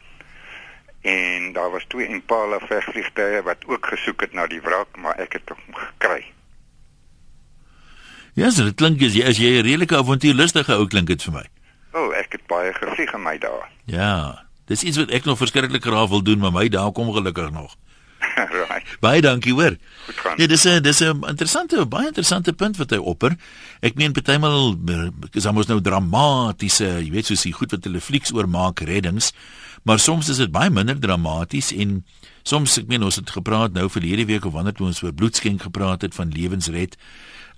En 1.02 1.54
daar 1.54 1.72
was 1.72 1.86
twee 1.88 2.08
Impala 2.08 2.60
vegvliegtuie 2.60 3.42
wat 3.42 3.66
ook 3.66 3.86
gesoek 3.86 4.22
het 4.22 4.34
na 4.34 4.48
die 4.48 4.62
wrak, 4.62 4.98
maar 4.98 5.18
ek 5.24 5.40
het 5.40 5.54
hom 5.54 5.78
gekry. 5.78 6.26
Ja, 8.38 8.52
so 8.54 8.68
dit 8.68 8.78
klink 8.78 9.02
as 9.02 9.16
jy 9.18 9.24
as 9.26 9.40
jy 9.42 9.58
'n 9.58 9.66
redelike 9.66 9.98
avontuurlustige 9.98 10.74
ou 10.74 10.88
klink 10.88 11.08
dit 11.08 11.24
vir 11.24 11.34
my. 11.34 11.46
O, 11.94 12.00
oh, 12.00 12.10
ek 12.14 12.38
het 12.38 12.46
baie 12.48 12.74
gevlieg 12.74 13.14
in 13.14 13.24
my 13.24 13.38
dae. 13.38 13.64
Ja, 13.86 14.46
dis 14.66 14.84
iets 14.84 14.98
wat 14.98 15.10
ek 15.10 15.26
nog 15.26 15.38
verskriklik 15.38 15.84
graag 15.84 16.10
wil 16.10 16.24
doen, 16.24 16.40
maar 16.40 16.52
my 16.52 16.68
dae 16.70 16.92
kom 16.92 17.14
gelukkig 17.14 17.50
nog. 17.52 17.78
right. 18.70 18.86
Baie 19.00 19.22
dankie 19.22 19.54
hoor. 19.54 19.76
Goed 20.06 20.20
gaan. 20.22 20.38
Ja, 20.38 20.48
dis 20.48 20.66
'n 20.66 20.82
dis 20.82 21.00
'n 21.02 21.24
interessante 21.28 21.86
baie 21.86 22.08
interessante 22.08 22.54
punt 22.54 22.78
wat 22.78 22.90
hy 22.90 22.98
opper. 22.98 23.36
Ek 23.82 23.96
meen 23.96 24.12
partymal 24.12 24.78
is 25.32 25.44
daar 25.44 25.54
mos 25.54 25.68
nou 25.68 25.82
dramatiese, 25.82 27.02
jy 27.04 27.12
weet 27.12 27.26
soos 27.26 27.42
die 27.42 27.54
goed 27.54 27.72
wat 27.72 27.84
hulle 27.84 28.02
flieks 28.02 28.34
oor 28.34 28.48
maak 28.48 28.80
reddings, 28.80 29.34
maar 29.84 30.00
soms 30.00 30.30
is 30.30 30.38
dit 30.38 30.52
baie 30.52 30.70
minder 30.70 31.00
dramaties 31.00 31.72
en 31.72 32.04
soms 32.44 32.78
ek 32.78 32.88
meen 32.88 33.04
ons 33.04 33.16
het 33.16 33.30
gepraat 33.30 33.74
nou 33.74 33.90
verlede 33.90 34.26
week 34.26 34.46
of 34.46 34.54
wanneer 34.54 34.74
toe 34.74 34.88
ons 34.88 35.04
oor 35.04 35.14
bloedskenk 35.14 35.62
gepraat 35.62 36.02
het 36.02 36.16
van 36.16 36.32
lewensred. 36.32 36.98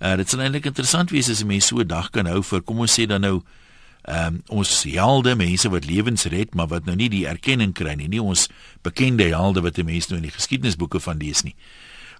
Uh 0.00 0.16
dit 0.16 0.28
sal 0.28 0.40
eintlik 0.40 0.64
interessant 0.64 1.10
wees 1.10 1.28
as 1.28 1.42
'n 1.42 1.46
mens 1.46 1.66
so 1.66 1.78
'n 1.78 1.86
dag 1.86 2.10
kan 2.10 2.26
hou 2.26 2.42
vir 2.42 2.62
kom 2.62 2.78
ons 2.78 3.00
sê 3.00 3.06
dan 3.06 3.20
nou 3.20 3.42
ehm 4.02 4.26
um, 4.26 4.42
ons 4.48 4.82
helde 4.82 5.34
mense 5.36 5.68
wat 5.68 5.84
lewens 5.84 6.24
red 6.24 6.54
maar 6.54 6.66
wat 6.66 6.84
nou 6.84 6.96
nie 6.96 7.08
die 7.08 7.26
erkenning 7.28 7.74
kry 7.76 7.94
nie 7.94 8.08
nie 8.08 8.22
ons 8.22 8.48
bekende 8.82 9.28
helde 9.28 9.60
wat 9.60 9.74
die 9.74 9.84
mense 9.84 10.10
nou 10.10 10.16
in 10.22 10.28
die 10.28 10.36
geskiedenisboeke 10.36 11.00
van 11.00 11.18
lees 11.18 11.42
nie. 11.42 11.54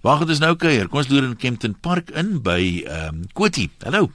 Waar 0.02 0.16
gaan 0.16 0.28
ons 0.28 0.40
nou 0.40 0.54
kuier? 0.56 0.88
Kom 0.88 0.98
ons 0.98 1.08
loer 1.08 1.24
in 1.24 1.36
Kempton 1.36 1.74
Park 1.80 2.10
in 2.10 2.42
by 2.42 2.84
ehm 2.86 3.08
um, 3.08 3.24
Koti. 3.32 3.70
Hallo. 3.84 4.10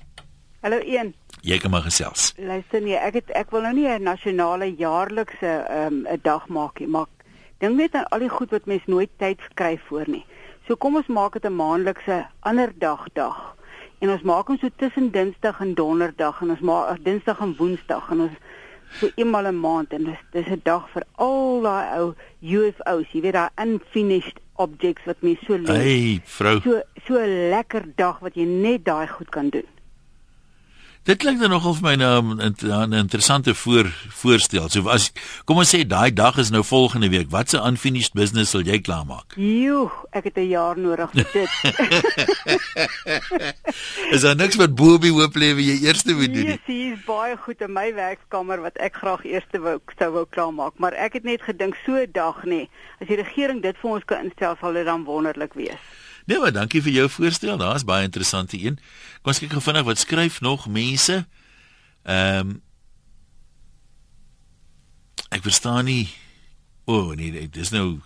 Hallo 0.62 0.79
een. 0.81 1.13
Jy 1.45 1.57
kan 1.62 1.72
maar 1.72 1.86
gesels. 1.86 2.34
Luister 2.38 2.81
nee, 2.81 2.98
ek 2.98 3.19
het 3.19 3.34
ek 3.38 3.51
wil 3.53 3.62
nou 3.62 3.74
nie 3.74 3.88
'n 3.88 4.03
nasionale 4.03 4.72
jaarlikse 4.77 5.51
ehm 5.69 5.93
um, 5.93 6.07
'n 6.10 6.19
dag 6.22 6.48
maak 6.48 6.79
nie, 6.79 6.88
maar 6.88 7.05
dink 7.60 7.77
net 7.77 7.93
aan 7.93 8.10
al 8.10 8.19
die 8.19 8.29
goed 8.29 8.50
wat 8.50 8.65
mens 8.65 8.86
nooit 8.86 9.10
tyd 9.17 9.41
kry 9.53 9.77
voor 9.88 10.05
nie. 10.07 10.25
So 10.67 10.75
kom 10.75 10.95
ons 10.95 11.07
maak 11.07 11.34
dit 11.34 11.45
'n 11.45 11.55
maandelikse 11.55 12.25
ander 12.39 12.74
dag 12.77 13.05
dag 13.13 13.55
en 13.99 14.09
ons 14.09 14.21
maak 14.21 14.47
hom 14.47 14.57
so 14.59 14.69
tussen 14.77 15.11
Dinsdag 15.11 15.61
en 15.63 15.73
Donderdag 15.73 16.41
en 16.41 16.49
ons 16.55 16.63
maak 16.69 16.91
uh, 16.91 17.03
Dinsdag 17.03 17.39
en 17.39 17.55
Woensdag 17.57 18.09
en 18.11 18.21
ons 18.27 18.37
so 18.99 19.09
eenmal 19.15 19.47
'n 19.47 19.59
maand 19.59 19.93
en 19.93 20.03
dis 20.03 20.21
dis 20.31 20.47
'n 20.47 20.61
dag 20.63 20.89
vir 20.93 21.03
al 21.15 21.61
daai 21.61 21.99
ou 21.99 22.13
UFOs, 22.41 23.07
jy 23.11 23.21
weet 23.21 23.33
daai 23.33 23.49
unfinished 23.57 24.39
objects 24.55 25.05
wat 25.05 25.21
mense 25.21 25.45
so 25.45 25.57
lees. 25.57 25.69
Hey, 25.69 26.21
vrou. 26.23 26.59
So 26.61 26.81
so 27.05 27.19
'n 27.19 27.49
lekker 27.49 27.83
dag 27.95 28.19
wat 28.19 28.35
jy 28.35 28.45
net 28.45 28.85
daai 28.85 29.07
goed 29.07 29.29
kan 29.29 29.49
doen. 29.49 29.67
Dit 31.05 31.19
klink 31.21 31.38
dan 31.38 31.51
nogal 31.53 31.75
vir 31.77 31.85
my 31.85 31.91
nou 32.01 32.33
'n 32.33 32.97
interessante 32.97 33.53
voor 33.55 33.85
voorstel. 34.09 34.69
So 34.69 34.89
as 34.89 35.12
kom 35.45 35.57
ons 35.57 35.69
sê 35.69 35.85
daai 35.85 36.13
dag 36.13 36.38
is 36.38 36.50
nou 36.50 36.63
volgende 36.63 37.09
week. 37.09 37.29
Wat 37.29 37.50
se 37.50 37.57
unfinished 37.57 38.13
business 38.13 38.50
sal 38.50 38.62
jy 38.62 38.81
klaarmaak? 38.81 39.33
Joe, 39.35 39.91
ek 40.12 40.24
het 40.24 40.38
'n 40.38 40.50
jaar 40.50 40.77
nodig 40.77 41.12
vir 41.12 41.29
dit. 41.33 41.50
is 44.15 44.21
daar 44.21 44.35
niks 44.35 44.55
wat 44.55 44.75
Bobie 44.75 45.12
hoop 45.12 45.35
lê 45.35 45.53
wie 45.53 45.77
jy 45.77 45.85
eers 45.85 46.03
moet 46.03 46.15
doen 46.15 46.31
nie? 46.31 46.43
Nee, 46.43 46.59
dis 46.65 47.05
baie 47.05 47.38
goed 47.38 47.62
in 47.62 47.74
my 47.74 47.93
werkkamer 47.93 48.62
wat 48.62 48.77
ek 48.77 48.95
graag 48.95 49.25
eers 49.25 49.45
wou 49.51 49.79
sou 49.97 50.12
wou 50.12 50.25
klaarmaak, 50.25 50.74
maar 50.77 50.93
ek 50.93 51.13
het 51.13 51.24
net 51.24 51.41
gedink 51.41 51.77
so 51.85 51.93
'n 51.93 52.12
dag 52.12 52.45
nê. 52.45 52.67
As 53.00 53.07
die 53.07 53.21
regering 53.21 53.62
dit 53.62 53.77
vir 53.77 53.91
ons 53.91 54.05
kan 54.05 54.24
instel, 54.24 54.55
sal 54.59 54.74
dit 54.74 54.85
dan 54.85 55.03
wonderlik 55.03 55.53
wees. 55.53 56.04
Nee, 56.25 56.39
maar 56.41 56.51
dankie 56.51 56.82
vir 56.82 56.91
jou 56.91 57.10
voorstel. 57.10 57.58
Daar's 57.58 57.86
baie 57.86 58.08
interessante 58.08 58.58
een. 58.58 58.79
Kom 59.22 59.34
ons 59.34 59.41
kyk 59.44 59.51
gou 59.53 59.62
vinnig 59.62 59.86
wat 59.86 60.01
skryf 60.01 60.41
nog 60.41 60.67
mense. 60.67 61.25
Ehm 62.03 62.55
um, 62.55 62.62
Ek 65.34 65.44
verstaan 65.44 65.86
nie. 65.89 66.08
O 66.86 66.94
oh, 66.94 67.15
nee, 67.17 67.48
dis 67.50 67.72
nou 67.74 68.00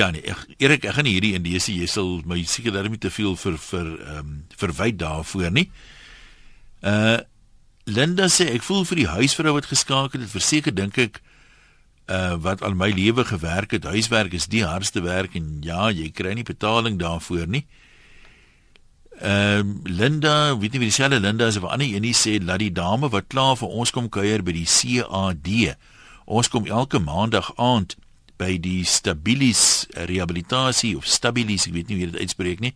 ja 0.00 0.08
nee, 0.10 0.22
Erik, 0.56 0.86
ek 0.88 0.96
gaan 0.96 1.04
nie 1.04 1.12
hierdie 1.18 1.34
in 1.36 1.44
dese 1.44 1.74
jy 1.74 1.86
sal 1.90 2.22
my 2.28 2.38
seker 2.48 2.72
daarmee 2.72 3.00
te 3.00 3.10
veel 3.12 3.36
vir 3.36 3.58
vir 3.60 3.90
ehm 3.92 4.22
um, 4.22 4.38
verwyd 4.56 4.98
daarvoor 5.02 5.52
nie. 5.52 5.68
Uh 6.80 7.20
Linda 7.84 8.28
sê 8.30 8.46
ek 8.54 8.62
voel 8.62 8.84
vir 8.86 9.00
die 9.00 9.08
huisvrou 9.10 9.56
wat 9.56 9.66
geskakel 9.66 10.22
het, 10.22 10.30
verseker 10.30 10.70
dink 10.70 10.98
ek 11.02 11.16
uh 12.06 12.34
wat 12.42 12.62
al 12.62 12.74
my 12.74 12.90
lewe 12.90 13.24
gewerk 13.24 13.70
het. 13.70 13.84
Huiswerk 13.84 14.32
is 14.32 14.46
die 14.46 14.64
hardste 14.64 15.02
werk 15.02 15.34
en 15.34 15.58
ja, 15.60 15.90
jy 15.90 16.10
kry 16.10 16.34
nie 16.34 16.46
betaling 16.46 16.98
daarvoor 16.98 17.46
nie. 17.46 17.66
Ehm 19.20 19.68
uh, 19.68 19.74
Linda, 19.84 20.58
weet 20.58 20.72
nie 20.72 20.82
wie 20.82 20.90
dieselfde 20.90 21.20
Linda 21.20 21.46
is 21.46 21.56
of 21.56 21.62
'n 21.62 21.74
ander 21.78 21.86
enie 21.86 22.14
sê 22.14 22.38
dat 22.44 22.58
die 22.58 22.72
dame 22.72 23.08
wat 23.08 23.26
klaar 23.28 23.56
vir 23.56 23.68
ons 23.68 23.90
kom 23.90 24.08
kuier 24.08 24.42
by 24.42 24.52
die 24.52 24.66
CAD. 24.66 25.76
Ons 26.24 26.48
kom 26.48 26.66
elke 26.66 26.98
maandag 26.98 27.52
aand 27.56 27.96
by 28.36 28.58
die 28.58 28.84
Stabilis 28.84 29.86
rehabilitasie 29.90 30.96
of 30.96 31.06
Stabilis, 31.06 31.66
ek 31.66 31.72
weet 31.72 31.88
nie 31.88 31.96
hoe 31.96 32.10
dit 32.10 32.20
uitspreek 32.20 32.60
nie. 32.60 32.74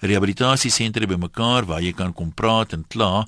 Rehabilitasie 0.00 0.70
sentrum 0.70 1.08
by 1.08 1.16
mekaar 1.16 1.66
waar 1.66 1.82
jy 1.82 1.92
kan 1.92 2.12
kom 2.12 2.32
praat 2.32 2.72
en 2.72 2.84
kla 2.88 3.26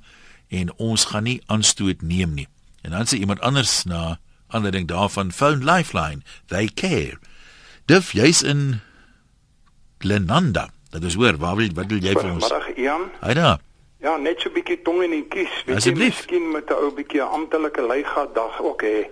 en 0.49 0.73
ons 0.79 1.05
gaan 1.05 1.25
nie 1.25 1.41
aanstoot 1.47 2.03
neem 2.03 2.35
nie. 2.35 2.49
En 2.83 2.91
dan 2.91 3.07
sê 3.07 3.19
iemand 3.19 3.41
anders 3.41 3.85
na 3.85 4.19
ander 4.51 4.71
ding 4.71 4.89
daarvan 4.89 5.33
phone 5.33 5.65
lifeline 5.65 6.23
they 6.47 6.69
care. 6.69 7.19
Dif 7.87 8.13
jy's 8.13 8.43
in 8.43 8.81
Glenanda 9.99 10.71
dat 10.91 11.03
is 11.03 11.15
hoor 11.15 11.37
waar 11.37 11.57
wil 11.57 11.69
wat 11.75 11.87
wil 11.87 12.03
jy 12.03 12.15
vir 12.19 12.31
ons 12.33 12.53
Ian. 12.77 13.11
Hy 13.21 13.35
daar. 13.35 13.59
Ja 14.01 14.17
net 14.17 14.41
so 14.41 14.49
'n 14.49 14.53
bietjie 14.53 14.83
tong 14.83 15.03
in 15.03 15.11
die 15.11 15.27
kies. 15.29 15.53
Weet 15.67 15.85
jy 15.85 15.95
miskien 15.95 16.51
met 16.51 16.71
'n 16.71 16.75
ou 16.75 16.91
bietjie 16.95 17.23
amptelike 17.23 17.83
leigat 17.87 18.35
dag 18.35 18.61
ook 18.61 18.83
hê 18.83 19.07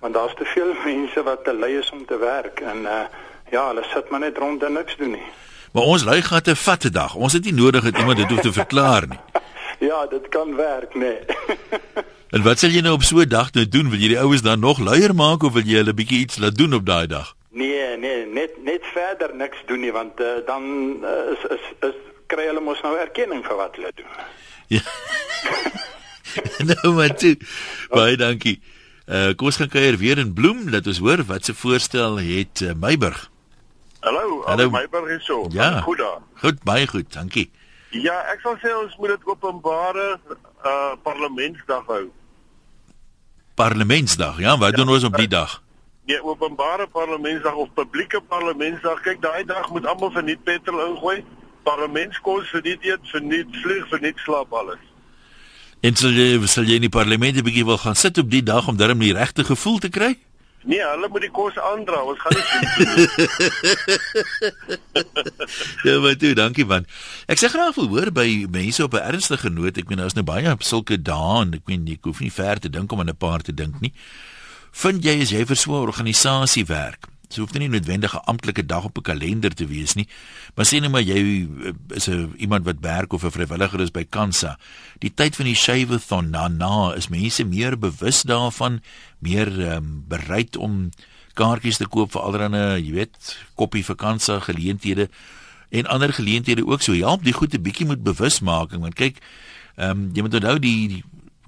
want 0.00 0.14
daar's 0.14 0.34
te 0.34 0.44
veel 0.44 0.74
mense 0.88 1.22
wat 1.22 1.44
te 1.44 1.54
lui 1.54 1.78
is 1.78 1.90
om 1.90 2.04
te 2.06 2.18
werk 2.18 2.60
en 2.60 2.78
uh, 2.82 3.04
ja 3.50 3.66
hulle 3.68 3.84
sit 3.92 4.10
maar 4.10 4.20
net 4.20 4.38
rond 4.38 4.62
en 4.62 4.72
niks 4.72 4.96
doen 4.96 5.10
nie. 5.10 5.28
Maar 5.72 5.82
ons 5.82 6.04
lui 6.04 6.22
gaan 6.22 6.42
'n 6.44 6.56
vatte 6.56 6.90
dag. 6.90 7.14
Ons 7.14 7.32
het 7.32 7.44
nie 7.44 7.54
nodig 7.54 7.84
dat 7.84 7.98
iemand 7.98 8.16
dit 8.16 8.30
hoef 8.30 8.40
te 8.40 8.52
verklaar 8.52 9.06
nie. 9.08 9.20
Ja 9.80 10.06
dit 10.06 10.28
kan 10.28 10.56
werk 10.56 10.94
nee 10.94 11.18
En 12.30 12.44
wat 12.46 12.60
sal 12.62 12.70
jy 12.70 12.80
nou 12.86 12.94
op 12.94 13.02
so 13.02 13.18
'n 13.18 13.28
dag 13.28 13.52
nou 13.52 13.66
doen? 13.68 13.90
Wil 13.90 13.98
jy 13.98 14.08
die 14.14 14.20
oues 14.20 14.42
dan 14.42 14.60
nog 14.60 14.78
luier 14.78 15.14
maak 15.14 15.42
of 15.42 15.52
wil 15.52 15.66
jy 15.66 15.82
hulle 15.82 15.94
bietjie 15.94 16.18
iets 16.18 16.38
laat 16.38 16.54
doen 16.54 16.74
op 16.74 16.86
daai 16.86 17.06
dag? 17.06 17.34
Nee, 17.50 17.96
nee, 17.98 18.26
net 18.26 18.62
net 18.62 18.86
verder 18.94 19.34
niks 19.34 19.58
doen 19.66 19.80
nie 19.80 19.92
want 19.92 20.20
uh, 20.20 20.26
dan 20.46 20.62
uh, 21.02 21.32
is 21.34 21.42
is 21.50 21.64
is 21.88 21.96
kry 22.26 22.46
hulle 22.46 22.60
mos 22.60 22.82
nou 22.82 22.94
erkenning 22.98 23.42
vir 23.44 23.56
wat 23.56 23.74
hulle 23.76 23.90
doen. 23.94 24.06
Ja. 24.66 24.80
nou 26.70 26.94
maar 26.94 27.16
toe. 27.16 27.36
Baie 27.88 28.16
dankie. 28.16 28.60
Uh 29.06 29.34
kom 29.34 29.50
ons 29.50 29.56
gaan 29.56 29.68
kuier 29.68 29.98
weer 29.98 30.18
in 30.18 30.32
Bloem. 30.32 30.70
Laat 30.70 30.86
ons 30.86 30.98
hoor 30.98 31.24
wat 31.26 31.44
se 31.44 31.54
voorstel 31.54 32.20
het 32.22 32.60
uh, 32.62 32.72
Meiburg. 32.78 33.30
Hallo, 34.00 34.42
Hallo. 34.46 34.70
Meiburg 34.70 35.10
is 35.18 35.24
so. 35.24 35.48
Ja. 35.50 35.80
Goed 35.80 35.98
daar. 35.98 36.22
Goed, 36.34 36.62
baie 36.62 36.86
goed. 36.86 37.12
Dankie. 37.12 37.50
Ja, 37.90 38.22
ek 38.30 38.38
sal 38.46 38.54
sê 38.62 38.70
ons 38.70 38.94
moet 39.02 39.16
dit 39.16 39.26
openbare 39.26 40.20
uh 40.62 40.94
parlementsdag 41.02 41.86
hou. 41.90 42.06
Parlementsdag. 43.54 44.38
Ja, 44.38 44.58
wat 44.58 44.74
doen 44.74 44.88
ons 44.88 45.04
op 45.04 45.16
die 45.16 45.28
dag? 45.28 45.62
Nee, 46.06 46.22
openbare 46.24 46.86
parlementsdag 46.86 47.54
of 47.54 47.68
publieke 47.74 48.20
parlementsdag. 48.20 49.00
Kyk, 49.00 49.20
daai 49.22 49.44
dag 49.44 49.70
moet 49.70 49.86
almal 49.86 50.10
verniet 50.10 50.42
petrol 50.44 50.86
ingooi. 50.86 51.24
Parlementskos 51.62 52.48
verniet 52.48 52.84
eet, 52.84 53.04
verniet 53.12 53.60
vlieg, 53.62 53.88
verniet 53.88 54.18
slaap 54.24 54.52
alles. 54.52 54.80
En 55.80 55.96
sal 55.96 56.16
jy 56.16 56.40
sal 56.50 56.66
jy 56.68 56.80
in 56.80 56.88
die 56.88 56.92
parlement 56.92 57.36
'n 57.36 57.44
bietjie 57.44 57.64
wil 57.64 57.78
gaan 57.78 57.96
sit 57.96 58.18
op 58.18 58.30
die 58.30 58.42
dag 58.42 58.68
om 58.68 58.76
darm 58.76 58.98
die 58.98 59.14
regte 59.14 59.44
gevoel 59.44 59.78
te 59.78 59.88
kry? 59.88 60.16
Nee, 60.62 60.82
hulle 60.84 61.08
moet 61.08 61.24
die 61.24 61.30
kos 61.32 61.56
aandra. 61.56 62.02
Ons 62.04 62.20
gaan 62.20 62.36
nie 62.36 62.46
sien. 62.50 62.68
Ja, 65.84 65.98
maar 66.00 66.16
toe, 66.20 66.34
dankie 66.36 66.64
man. 66.68 66.84
Ek 67.30 67.40
sê 67.40 67.48
graag 67.50 67.74
wil 67.78 67.88
hoor 67.88 68.10
by 68.14 68.46
mense 68.52 68.84
op 68.84 68.94
'n 68.94 69.06
ernstige 69.12 69.48
noot. 69.48 69.78
Ek 69.80 69.88
meen 69.88 69.98
daar's 69.98 70.14
nou 70.14 70.24
baie 70.24 70.54
sulke 70.58 71.00
dae 71.02 71.40
en 71.42 71.54
ek 71.56 71.64
meen 71.66 71.86
jy 71.88 71.96
hoef 72.02 72.20
nie 72.20 72.32
ver 72.32 72.60
te 72.60 72.68
dink 72.68 72.92
om 72.92 73.00
aan 73.00 73.08
'n 73.08 73.16
paar 73.16 73.40
te 73.40 73.54
dink 73.54 73.80
nie. 73.80 73.92
Vind 74.72 75.04
jy 75.04 75.20
as 75.22 75.30
jy 75.30 75.44
vir 75.44 75.56
so 75.56 75.72
'n 75.72 75.88
organisasie 75.88 76.66
werk, 76.66 77.08
Dit 77.30 77.38
hoef 77.38 77.52
nie 77.54 77.68
noodwendig 77.70 78.14
'n 78.14 78.26
amptelike 78.26 78.66
dag 78.66 78.84
op 78.84 78.98
'n 78.98 79.02
kalender 79.02 79.54
te 79.54 79.66
wees 79.66 79.94
nie. 79.94 80.08
Maar 80.54 80.66
sê 80.66 80.80
net 80.80 80.90
maar 80.90 81.02
jy 81.02 81.46
eh, 81.64 81.72
is 81.94 82.08
'n 82.08 82.34
iemand 82.36 82.64
wat 82.64 82.80
werk 82.80 83.12
of 83.12 83.24
'n 83.24 83.30
vrywilliger 83.30 83.80
is 83.80 83.90
by 83.90 84.04
Kansa. 84.04 84.58
Die 84.98 85.14
tyd 85.14 85.36
van 85.36 85.44
die 85.44 85.54
Shaveathon 85.54 86.30
na 86.30 86.48
na 86.48 86.92
is 86.94 87.08
mense 87.08 87.44
meer 87.44 87.78
bewus 87.78 88.22
daarvan, 88.22 88.82
meer 89.18 89.74
um, 89.74 90.04
bereid 90.08 90.56
om 90.56 90.90
kaartjies 91.34 91.76
te 91.76 91.86
koop 91.86 92.12
vir 92.12 92.20
allerlei, 92.20 92.82
jy 92.82 92.92
weet, 92.92 93.36
koppie 93.54 93.84
vir 93.84 93.96
Kansa 93.96 94.40
geleenthede 94.40 95.08
en 95.70 95.86
ander 95.86 96.12
geleenthede 96.12 96.66
ook 96.66 96.82
so. 96.82 96.92
Help 96.92 97.24
die 97.24 97.32
goed 97.32 97.54
'n 97.54 97.62
bietjie 97.62 97.86
met 97.86 98.02
bewusmaking 98.02 98.80
want 98.80 98.94
kyk, 98.94 99.18
ehm 99.76 99.90
um, 99.90 100.10
jy 100.14 100.22
moet 100.22 100.34
onthou 100.34 100.58
die, 100.58 100.88
die 100.88 101.04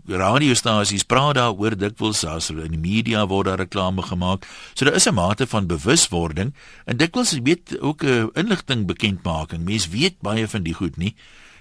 radiostasies 0.06 1.04
praat 1.06 1.36
daaroor 1.38 1.76
dikwels 1.78 2.24
as 2.26 2.50
in 2.50 2.74
die 2.74 2.80
media 2.80 3.26
word 3.30 3.46
daar 3.46 3.60
reklame 3.62 4.02
gemaak. 4.02 4.46
So 4.74 4.84
daar 4.84 4.94
is 4.94 5.06
'n 5.06 5.14
mate 5.14 5.46
van 5.46 5.66
bewuswording 5.66 6.54
en 6.84 6.96
dikwels 6.96 7.38
weet 7.42 7.80
ook 7.80 8.02
'n 8.02 8.06
uh, 8.06 8.26
inligting 8.34 8.86
bekendmaking. 8.86 9.64
Mense 9.64 9.88
weet 9.90 10.20
baie 10.20 10.48
van 10.48 10.62
die 10.62 10.74
goed 10.74 10.96
nie. 10.96 11.14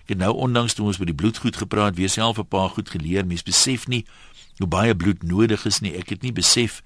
Ek 0.04 0.10
het 0.10 0.18
nou 0.18 0.34
onlangs 0.34 0.74
toe 0.74 0.86
ons 0.86 0.98
by 0.98 1.06
die 1.06 1.16
bloedgoed 1.16 1.56
gepraat, 1.56 1.96
weer 1.96 2.10
self 2.10 2.38
'n 2.38 2.48
paar 2.48 2.70
goed 2.70 2.90
geleer. 2.90 3.26
Mense 3.26 3.44
besef 3.44 3.88
nie 3.88 4.06
hoe 4.58 4.68
baie 4.68 4.96
bloed 4.96 5.24
nodig 5.24 5.66
is 5.66 5.80
nie. 5.80 5.96
Ek 5.96 6.10
het 6.10 6.22
nie 6.22 6.34
besef 6.34 6.82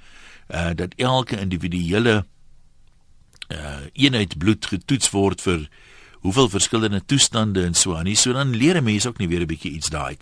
uh 0.47 0.73
dat 0.75 0.93
elke 0.95 1.39
individuele 1.39 2.25
uh 3.49 3.85
eenheid 3.93 4.37
bloed 4.37 4.65
getoets 4.65 5.09
word 5.09 5.41
vir 5.41 5.69
hoeveel 6.25 6.49
verskillende 6.49 7.05
toestande 7.05 7.63
en 7.63 7.73
so 7.77 7.93
aan 7.95 8.03
nie. 8.09 8.15
So 8.17 8.33
dan 8.33 8.55
leer 8.55 8.75
'n 8.77 8.83
mens 8.83 9.05
ook 9.07 9.17
nie 9.17 9.27
weer 9.27 9.39
'n 9.41 9.45
bietjie 9.47 9.71
iets 9.71 9.89
daai. 9.89 10.17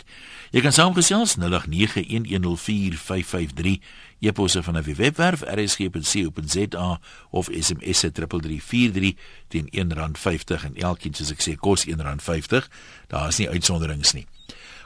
Jy 0.50 0.60
kan 0.60 0.72
saamgesels 0.72 1.36
0891104553 1.36 3.80
e-posse 4.20 4.62
van 4.62 4.76
'n 4.76 4.94
webwerf 4.94 5.42
rsg.co.za 5.42 7.00
of 7.30 7.48
SMS 7.52 7.98
se 7.98 8.12
3343 8.12 9.14
teen 9.48 9.68
R1.50 9.72 10.64
en 10.64 10.74
elkeen 10.76 11.14
soos 11.14 11.30
ek 11.30 11.40
sê 11.42 11.54
kos 11.56 11.84
R1.50. 11.86 12.68
Daar 13.08 13.28
is 13.28 13.36
nie 13.36 13.48
uitsonderings 13.48 14.12
nie. 14.12 14.26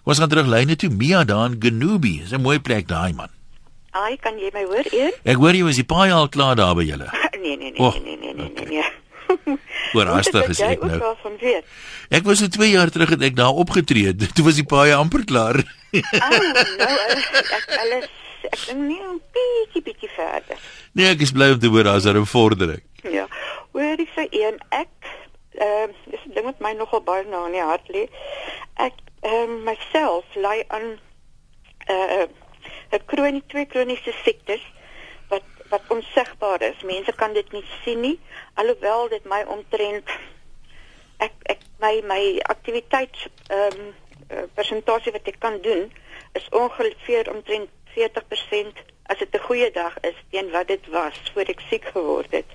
Kom 0.02 0.16
ons 0.16 0.18
gaan 0.18 0.28
terug 0.28 0.46
lyne 0.46 0.76
toe 0.76 0.90
Mia 0.90 1.24
daar 1.24 1.50
in 1.50 1.56
Genubi. 1.58 2.18
Dis 2.20 2.30
'n 2.32 2.40
mooi 2.40 2.58
plek 2.60 2.88
daai 2.88 3.12
man. 3.12 3.28
Ai, 3.90 4.16
kan 4.16 4.38
jy 4.38 4.50
my 4.52 4.64
hoor 4.64 4.84
eers? 4.92 5.14
Ek 5.24 5.36
hoor 5.36 5.54
jy 5.54 5.62
was 5.64 5.74
die 5.76 5.84
paai 5.84 6.10
al 6.12 6.28
klaar 6.28 6.54
daar 6.56 6.74
by 6.74 6.84
julle. 6.84 7.10
nee, 7.42 7.56
nee, 7.56 7.70
nee, 7.70 7.80
Oh, 7.80 7.94
nee, 8.04 8.16
nee, 8.16 8.34
nee, 8.34 8.46
okay. 8.46 8.64
nee, 8.64 8.82
nee. 9.46 9.56
Oor 9.94 10.06
hastig 10.12 10.48
is 10.48 10.60
ek 10.60 10.82
nou. 10.84 11.00
Ek 12.10 12.24
was 12.24 12.42
so 12.42 12.48
2 12.48 12.70
jaar 12.70 12.90
terug 12.92 13.14
het 13.14 13.22
ek 13.22 13.36
daar 13.36 13.54
opgetree. 13.54 14.14
Toe 14.34 14.44
was 14.44 14.58
die 14.60 14.66
paai 14.68 14.92
amper 14.92 15.24
klaar. 15.24 15.62
Oh, 15.88 16.40
nou 16.76 16.96
ek 17.56 17.70
alles 17.80 18.08
ek 18.44 18.58
dink 18.66 18.82
nie 18.90 19.00
'n 19.00 19.20
bietjie 19.32 19.82
bietjie 19.86 20.10
verder. 20.12 20.58
nee, 20.92 21.08
ek 21.08 21.22
is 21.24 21.32
bly 21.32 21.48
om 21.54 21.58
te 21.58 21.70
hoor 21.72 21.84
daar's 21.88 22.04
'n 22.04 22.24
vordering. 22.24 22.82
Ja. 23.08 23.24
Hoor 23.72 23.96
jy 23.96 24.06
vir 24.14 24.28
een 24.30 24.60
ek 24.68 24.92
ehm 25.56 25.90
uh, 25.90 26.12
dis 26.12 26.24
'n 26.26 26.34
ding 26.34 26.44
wat 26.44 26.60
my 26.60 26.72
nogal 26.72 27.00
baie 27.00 27.24
na 27.24 27.46
in 27.46 27.56
die 27.56 27.64
hart 27.64 27.88
lê. 27.88 28.04
Ek 28.76 28.94
ehm 29.22 29.56
uh, 29.56 29.62
myself 29.70 30.24
ly 30.36 30.64
aan 30.68 30.98
eh 31.88 32.20
uh, 32.20 32.28
'n 32.92 33.04
kronie 33.06 33.42
twee 33.46 33.66
kroniese 33.66 34.12
siektes 34.24 34.60
wat 35.68 35.82
onsigbaar 35.88 36.62
is. 36.62 36.82
Mense 36.82 37.12
kan 37.12 37.32
dit 37.32 37.52
nie 37.52 37.64
sien 37.84 38.00
nie 38.00 38.18
alhoewel 38.54 39.08
dit 39.08 39.24
my 39.24 39.42
omtrent 39.46 40.10
ek 41.18 41.34
ek 41.54 41.64
my 41.82 41.94
my 42.06 42.22
aktiwiteits 42.54 43.26
ehm 43.48 43.80
um, 43.80 43.94
uh, 44.30 44.44
persentasie 44.54 45.12
wat 45.12 45.26
ek 45.26 45.40
kan 45.40 45.60
doen 45.62 45.88
is 46.38 46.48
ongeveer 46.50 47.30
omtrent 47.32 47.70
40% 47.96 48.82
as 49.08 49.18
dit 49.18 49.34
'n 49.34 49.46
goeie 49.48 49.70
dag 49.70 49.94
is 50.00 50.18
teen 50.30 50.50
wat 50.50 50.68
dit 50.68 50.86
was 50.86 51.18
voor 51.32 51.48
ek 51.54 51.60
siek 51.68 51.84
geword 51.84 52.30
het. 52.30 52.50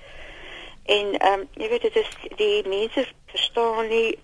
En 0.84 1.18
ehm 1.18 1.40
um, 1.40 1.48
jy 1.52 1.68
weet 1.68 1.82
dit 1.88 1.96
is 1.96 2.12
die 2.36 2.68
mense 2.68 3.06
verstaan 3.26 3.88
nie 3.88 4.18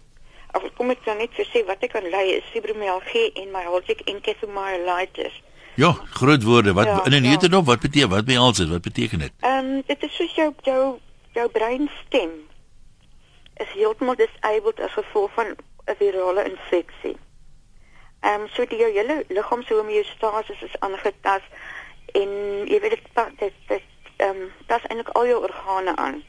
of 0.53 0.63
kom 0.75 0.91
ek 0.91 1.05
dan 1.05 1.17
net 1.17 1.35
vir 1.39 1.47
sê 1.47 1.63
wat 1.67 1.83
ek 1.87 1.93
kan 1.95 2.07
ly 2.11 2.27
is 2.39 2.51
fibromialgie 2.55 3.33
en 3.43 3.53
myalgic 3.55 4.01
encephalomyelitis. 4.13 5.37
Ja, 5.75 5.93
groot 6.11 6.43
woorde. 6.43 6.73
Wat 6.73 6.85
Ja, 6.85 7.05
in 7.05 7.11
'n 7.13 7.25
ja. 7.25 7.31
netedop, 7.31 7.67
wat 7.67 7.81
beteken 7.81 8.09
wat 8.09 8.25
behels 8.25 8.57
dit? 8.57 8.69
Wat 8.69 8.83
beteken 8.83 9.19
dit? 9.19 9.33
Ehm 9.41 9.65
um, 9.65 9.83
dit 9.87 10.03
is 10.03 10.17
soos 10.17 10.35
jou 10.35 10.55
jou 10.63 10.99
jou 11.33 11.49
breinstem 11.51 12.31
is 13.55 13.73
heeltemal 13.73 14.15
disabled 14.17 14.81
as 14.81 14.93
gevolg 14.93 15.31
van 15.35 15.47
'n 15.87 15.95
virale 15.99 16.45
infeksie. 16.51 17.17
Ehm 18.21 18.41
um, 18.41 18.49
so 18.49 18.67
die 18.67 18.79
jou 18.79 18.93
hele 18.93 19.25
liggaam 19.29 19.63
se 19.63 19.75
homeostase 19.75 20.53
is 20.61 20.79
aangetast 20.79 21.51
en 22.13 22.31
jy 22.67 22.81
weet 22.81 22.91
dit 22.91 23.09
dit 23.39 23.53
dit 23.69 23.83
ehm 24.17 24.37
um, 24.37 24.53
dit 24.67 24.87
eintlik 24.87 25.09
al 25.09 25.27
jou 25.27 25.43
organe 25.43 25.97
aan. 25.97 26.23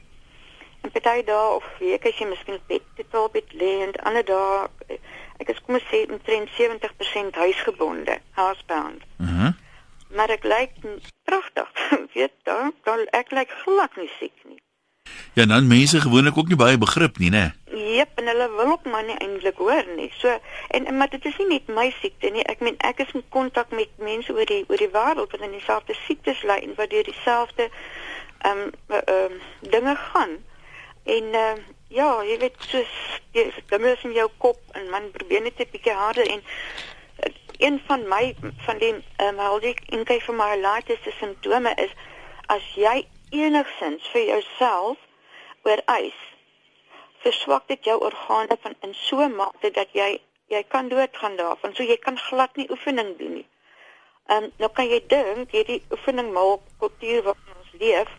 En 0.81 0.91
party 0.91 1.23
dae 1.23 1.55
of 1.55 1.65
weke 1.79 2.07
as 2.09 2.17
jy 2.17 2.25
miskien 2.27 2.55
op 2.55 2.67
bed 2.67 2.81
totaal 2.95 3.29
bed 3.29 3.53
lê 3.53 3.71
en 3.85 3.91
ander 4.03 4.25
dae 4.25 4.69
ek 5.41 5.49
is 5.55 5.61
kom 5.65 5.75
ons 5.79 5.87
sê 5.91 6.03
omtrent 6.11 6.49
70% 6.57 7.35
huisgebonde, 7.43 8.19
housebound. 8.37 9.01
Mhm. 9.17 9.45
Uh 9.45 9.51
Maar 10.11 10.29
ek 10.29 10.43
lyk 10.43 10.71
pragtig. 11.23 11.69
weet 12.13 12.33
dan 12.43 12.73
dan 12.83 13.05
ek 13.15 13.31
lyk 13.31 13.49
glad 13.63 13.95
nie 13.95 14.09
siek 14.19 14.33
nie. 14.43 14.59
ja, 15.33 15.45
dan 15.45 15.67
mense 15.67 16.01
gewoonlik 16.01 16.37
ook 16.37 16.47
nie 16.51 16.57
baie 16.59 16.77
begrip 16.77 17.17
nie, 17.17 17.29
né? 17.31 17.51
Jep, 17.71 18.09
en 18.19 18.27
hulle 18.27 18.47
wil 18.57 18.71
ook 18.75 18.83
maar 18.91 19.03
nie 19.07 19.15
eintlik 19.23 19.57
hoor 19.57 19.85
nie. 19.95 20.09
So 20.19 20.27
en 20.67 20.85
en- 20.85 20.97
maar 20.97 21.09
dit 21.09 21.25
is 21.25 21.37
nie 21.37 21.47
net 21.47 21.67
my 21.67 21.87
siekte 22.01 22.29
nie. 22.29 22.43
Ek 22.43 22.59
meen 22.59 22.75
ek 22.77 22.99
is 22.99 23.13
in 23.13 23.23
kontak 23.29 23.71
met 23.71 23.87
mense 23.97 24.33
oor 24.33 24.45
die 24.45 24.65
oor 24.67 24.77
die 24.77 24.91
wêreld 24.91 25.31
wat 25.31 25.41
aan 25.41 25.55
dieselfde 25.55 25.95
siektes 26.05 26.43
ly 26.43 26.59
en 26.67 26.75
wat 26.75 26.89
deur 26.89 27.03
dieselfde 27.07 27.69
ehm 28.41 28.57
um, 28.67 28.71
ehm 28.89 29.31
um, 29.31 29.39
dinge 29.71 29.95
gaan. 29.95 30.33
En 31.03 31.23
ehm 31.33 31.57
uh, 31.57 31.63
ja, 31.91 32.09
jy 32.23 32.37
weet 32.39 32.55
soos 32.71 32.93
jy 33.35 33.47
is 33.51 34.05
in 34.07 34.15
jou 34.15 34.27
kop 34.43 34.59
en 34.79 34.89
man 34.93 35.11
probeer 35.11 35.41
net 35.41 35.59
'n 35.59 35.71
bietjie 35.71 35.93
harder 35.93 36.27
en 36.27 36.43
eh, 37.19 37.33
een 37.67 37.81
van 37.87 38.07
my 38.07 38.35
van 38.65 38.77
die 38.77 38.93
ehm 38.93 39.27
um, 39.27 39.37
huidige 39.37 39.85
inkei 39.97 40.19
vir 40.19 40.35
my 40.35 40.55
laatste 40.55 41.11
simptome 41.19 41.73
is 41.85 41.93
as 42.47 42.65
jy 42.75 43.07
enigsins 43.31 44.07
vir 44.13 44.25
jouself 44.33 44.97
oorwys 45.63 46.19
verswak 47.23 47.67
dit 47.67 47.85
jou 47.85 47.97
organe 48.09 48.57
van 48.61 48.75
in 48.81 48.93
so 48.93 49.29
mate 49.29 49.71
dat 49.71 49.93
jy 49.93 50.19
jy 50.51 50.63
kan 50.67 50.89
doodgaan 50.89 51.35
daarvan. 51.35 51.75
So 51.75 51.83
jy 51.83 51.97
kan 51.97 52.17
glad 52.17 52.55
nie 52.55 52.67
oefening 52.71 53.17
doen 53.17 53.33
nie. 53.39 53.47
Ehm 54.27 54.43
um, 54.43 54.51
nou 54.59 54.69
kan 54.75 54.89
jy 54.89 54.99
dink 55.07 55.53
hierdie 55.55 55.81
oefening 55.91 56.31
maak 56.35 56.65
kultuur 56.79 57.23
wat 57.29 57.37
ons 57.55 57.71
leef. 57.83 58.11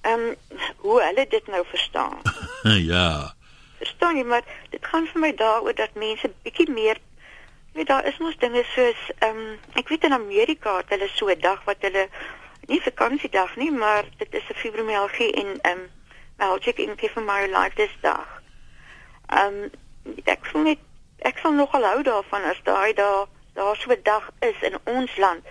Ehm 0.00 0.20
um, 0.20 0.36
hoe 0.76 1.02
hulle 1.02 1.26
dit 1.28 1.46
nou 1.46 1.64
verstaan. 1.66 2.18
ja. 2.92 3.34
Verstaan 3.78 4.16
jy 4.16 4.24
maar 4.24 4.44
dit 4.70 4.86
gaan 4.86 5.06
vir 5.06 5.20
my 5.20 5.34
daaroor 5.34 5.74
dat 5.74 5.94
mense 5.94 6.32
bietjie 6.42 6.70
meer 6.70 6.98
weet 7.72 7.86
daar 7.86 8.06
is 8.06 8.18
mos 8.18 8.36
dinge 8.38 8.64
soos 8.74 9.00
ehm 9.18 9.36
um, 9.36 9.58
ek 9.72 9.88
weet 9.88 10.04
in 10.04 10.12
Amerika 10.12 10.76
het 10.76 10.88
hulle 10.88 11.08
so 11.14 11.28
'n 11.28 11.40
dag 11.40 11.64
wat 11.64 11.76
hulle 11.80 12.08
nie 12.66 12.82
vakansiedag 12.82 13.56
nie, 13.56 13.70
maar 13.72 14.04
dit 14.16 14.34
is 14.34 14.48
'n 14.48 14.60
fibromialgie 14.62 15.32
en 15.32 15.58
ehm 15.60 15.78
um, 15.78 15.88
myalgic 16.36 16.78
encephalomyelitis 16.78 17.94
dag. 18.00 18.42
Ehm 19.26 19.54
um, 19.54 19.70
ek 20.24 20.46
voel 20.46 20.62
net 20.62 20.78
ek 21.18 21.38
sal 21.38 21.52
nogal 21.52 21.84
hou 21.84 22.02
daarvan 22.02 22.44
as 22.44 22.60
daai 22.64 22.92
daar 22.92 23.26
daar 23.54 23.76
so 23.76 23.90
'n 23.92 24.02
dag 24.02 24.30
is 24.40 24.60
in 24.60 24.78
ons 24.84 25.16
land 25.16 25.42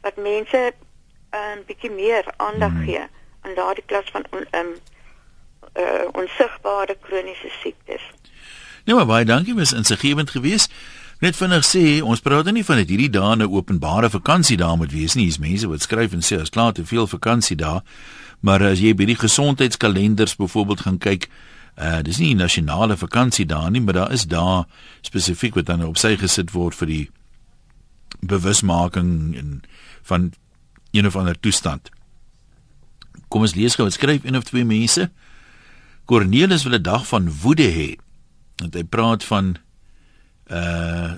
wat 0.00 0.16
mense 0.16 0.72
'n 1.30 1.58
um, 1.58 1.64
bietjie 1.66 1.90
meer 1.90 2.24
aandag 2.36 2.72
Hmm. 2.72 2.84
gee 2.84 3.06
aan 3.42 3.54
daardie 3.54 3.84
klas 3.86 4.10
van 4.12 4.24
ehm 4.30 4.66
um, 4.66 4.72
uh, 5.76 6.08
onsigbare 6.12 6.96
kroniese 7.00 7.50
siektes. 7.62 8.02
Nee, 8.84 8.96
maar 8.96 9.06
baie 9.06 9.24
dankie, 9.24 9.54
was 9.54 9.72
insiggewend 9.72 10.30
geweest. 10.30 10.72
Net 11.22 11.36
vinnig 11.38 11.62
sê, 11.62 12.02
ons 12.02 12.20
praat 12.20 12.48
nou 12.48 12.56
nie 12.56 12.64
van 12.66 12.80
dit 12.82 12.88
hierdie 12.88 13.12
dae 13.14 13.36
'n 13.36 13.46
openbare 13.46 14.10
vakansie 14.10 14.56
daar 14.56 14.76
moet 14.76 14.92
wees 14.92 15.14
nie. 15.14 15.24
Hier's 15.24 15.38
mense 15.38 15.68
wat 15.68 15.82
skryf 15.82 16.12
en 16.12 16.20
sê 16.20 16.40
as 16.40 16.50
klaar 16.50 16.72
te 16.72 16.84
veel 16.84 17.06
vakansie 17.06 17.56
daar. 17.56 17.82
Maar 18.40 18.62
as 18.62 18.80
jy 18.80 18.94
by 18.94 19.04
die 19.04 19.16
gesondheidskalenders 19.16 20.36
byvoorbeeld 20.36 20.80
gaan 20.80 20.98
kyk, 20.98 21.28
uh 21.78 22.02
dis 22.02 22.18
nie 22.18 22.34
nasionale 22.34 22.96
vakansie 22.96 23.46
daar 23.46 23.70
nie, 23.70 23.80
maar 23.80 23.94
daar 23.94 24.12
is 24.12 24.26
daar 24.26 24.64
spesifiek 25.00 25.54
wat 25.54 25.66
dan 25.66 25.84
op 25.84 25.96
sy 25.96 26.16
gesit 26.16 26.50
word 26.50 26.74
vir 26.74 26.86
die 26.86 27.10
bewusmaking 28.20 29.36
en 29.36 29.62
van 30.02 30.32
een 30.90 31.06
of 31.06 31.16
ander 31.16 31.40
toestand. 31.40 31.90
Kom 33.32 33.46
ons 33.46 33.54
lees 33.56 33.78
gou 33.78 33.88
skryf 33.88 34.26
een 34.28 34.36
of 34.36 34.44
twee 34.44 34.64
mense. 34.68 35.08
Cornelis 36.04 36.66
wil 36.68 36.76
'n 36.76 36.82
dag 36.82 37.06
van 37.06 37.32
woede 37.42 37.68
hê. 37.78 37.90
Want 38.60 38.74
hy 38.74 38.84
praat 38.84 39.24
van 39.24 39.56
uh 40.46 41.14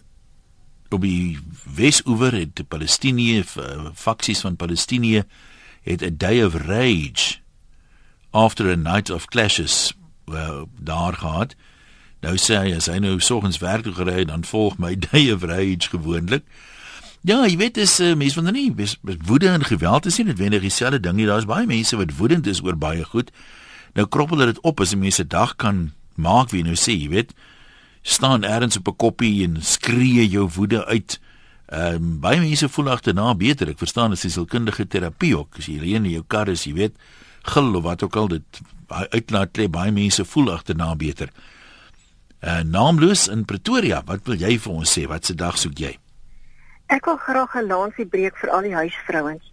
op 0.94 1.00
die 1.02 1.38
Wesoewer 1.74 2.32
het 2.32 2.56
die 2.56 2.64
Palestinië 2.64 3.42
uh, 3.58 3.90
faksies 3.94 4.40
van 4.40 4.56
Palestinië 4.56 5.24
het 5.82 6.02
'n 6.02 6.16
day 6.16 6.44
of 6.44 6.54
rage 6.54 7.38
after 8.30 8.70
a 8.70 8.76
night 8.76 9.10
of 9.10 9.26
clashes 9.26 9.92
uh, 10.26 10.62
daar 10.78 11.12
gehad. 11.12 11.54
Nou 12.20 12.36
sê 12.36 12.54
hy 12.56 12.74
as 12.76 12.86
hy 12.86 12.98
nou 12.98 13.20
soggens 13.20 13.58
werk 13.58 13.82
toe 13.82 13.94
gery 13.94 14.18
het, 14.18 14.28
dan 14.28 14.44
volg 14.44 14.78
my 14.78 14.96
day 15.10 15.32
of 15.32 15.42
rage 15.42 15.88
gewoonlik. 15.90 16.44
Ja, 17.24 17.38
jy 17.48 17.54
weet 17.56 17.78
dis 17.78 17.94
uh, 18.04 18.10
mense 18.20 18.36
van 18.36 18.52
nie 18.52 18.68
woede 19.24 19.48
en 19.48 19.62
geweld 19.64 20.04
is 20.06 20.18
nie 20.20 20.26
noodwendig 20.28 20.60
dieselfde 20.60 20.98
ding 21.00 21.16
nie. 21.16 21.24
Daar's 21.24 21.46
baie 21.48 21.64
mense 21.64 21.96
wat 21.96 22.12
woedend 22.18 22.46
is 22.46 22.60
oor 22.60 22.76
baie 22.76 23.04
goed. 23.08 23.30
Nou 23.96 24.04
kroppel 24.12 24.42
dit 24.44 24.60
op 24.60 24.82
as 24.84 24.92
'n 24.92 24.98
mens 25.00 25.20
'n 25.20 25.28
dag 25.28 25.56
kan 25.56 25.92
maak 26.16 26.50
wie 26.50 26.62
nou 26.62 26.76
sê, 26.76 26.92
jy 26.92 27.08
weet, 27.08 27.32
staan 28.02 28.44
ergens 28.44 28.76
op 28.76 28.88
'n 28.88 28.96
koppie 28.96 29.44
en 29.44 29.56
skree 29.62 30.28
jou 30.28 30.50
woede 30.54 30.84
uit. 30.84 31.20
Ehm 31.66 31.94
um, 31.94 32.20
baie 32.20 32.40
mense 32.40 32.68
voel 32.68 32.90
agterna 32.90 33.34
beter. 33.34 33.68
Ek 33.68 33.78
verstaan 33.78 34.10
dit 34.10 34.24
is 34.24 34.32
sielkundige 34.32 34.86
terapie 34.86 35.38
ook. 35.38 35.56
As 35.58 35.66
jy 35.66 35.78
alleen 35.78 36.04
in 36.04 36.10
jou 36.10 36.24
kar 36.26 36.48
is, 36.48 36.64
jy 36.64 36.74
weet, 36.74 36.96
gil 37.42 37.74
of 37.74 37.82
wat 37.82 38.02
ook 38.02 38.16
al 38.16 38.28
dit 38.28 38.60
uitlaat 38.88 39.56
lê, 39.56 39.68
baie 39.68 39.92
mense 39.92 40.24
voel 40.24 40.52
agterna 40.52 40.94
beter. 40.94 41.28
Uh 42.42 42.60
naamloos 42.60 43.28
in 43.28 43.44
Pretoria, 43.44 44.02
wat 44.04 44.20
wil 44.24 44.36
jy 44.36 44.58
vir 44.58 44.72
ons 44.72 44.98
sê? 44.98 45.06
Wat 45.06 45.24
se 45.24 45.34
dag 45.34 45.58
soek 45.58 45.78
jy? 45.78 46.03
Ek 46.86 47.06
wil 47.06 47.16
graag 47.16 47.54
'n 47.56 47.66
lansie 47.66 48.06
breek 48.06 48.36
vir 48.36 48.50
al 48.50 48.62
die 48.62 48.74
huisvrouens. 48.74 49.52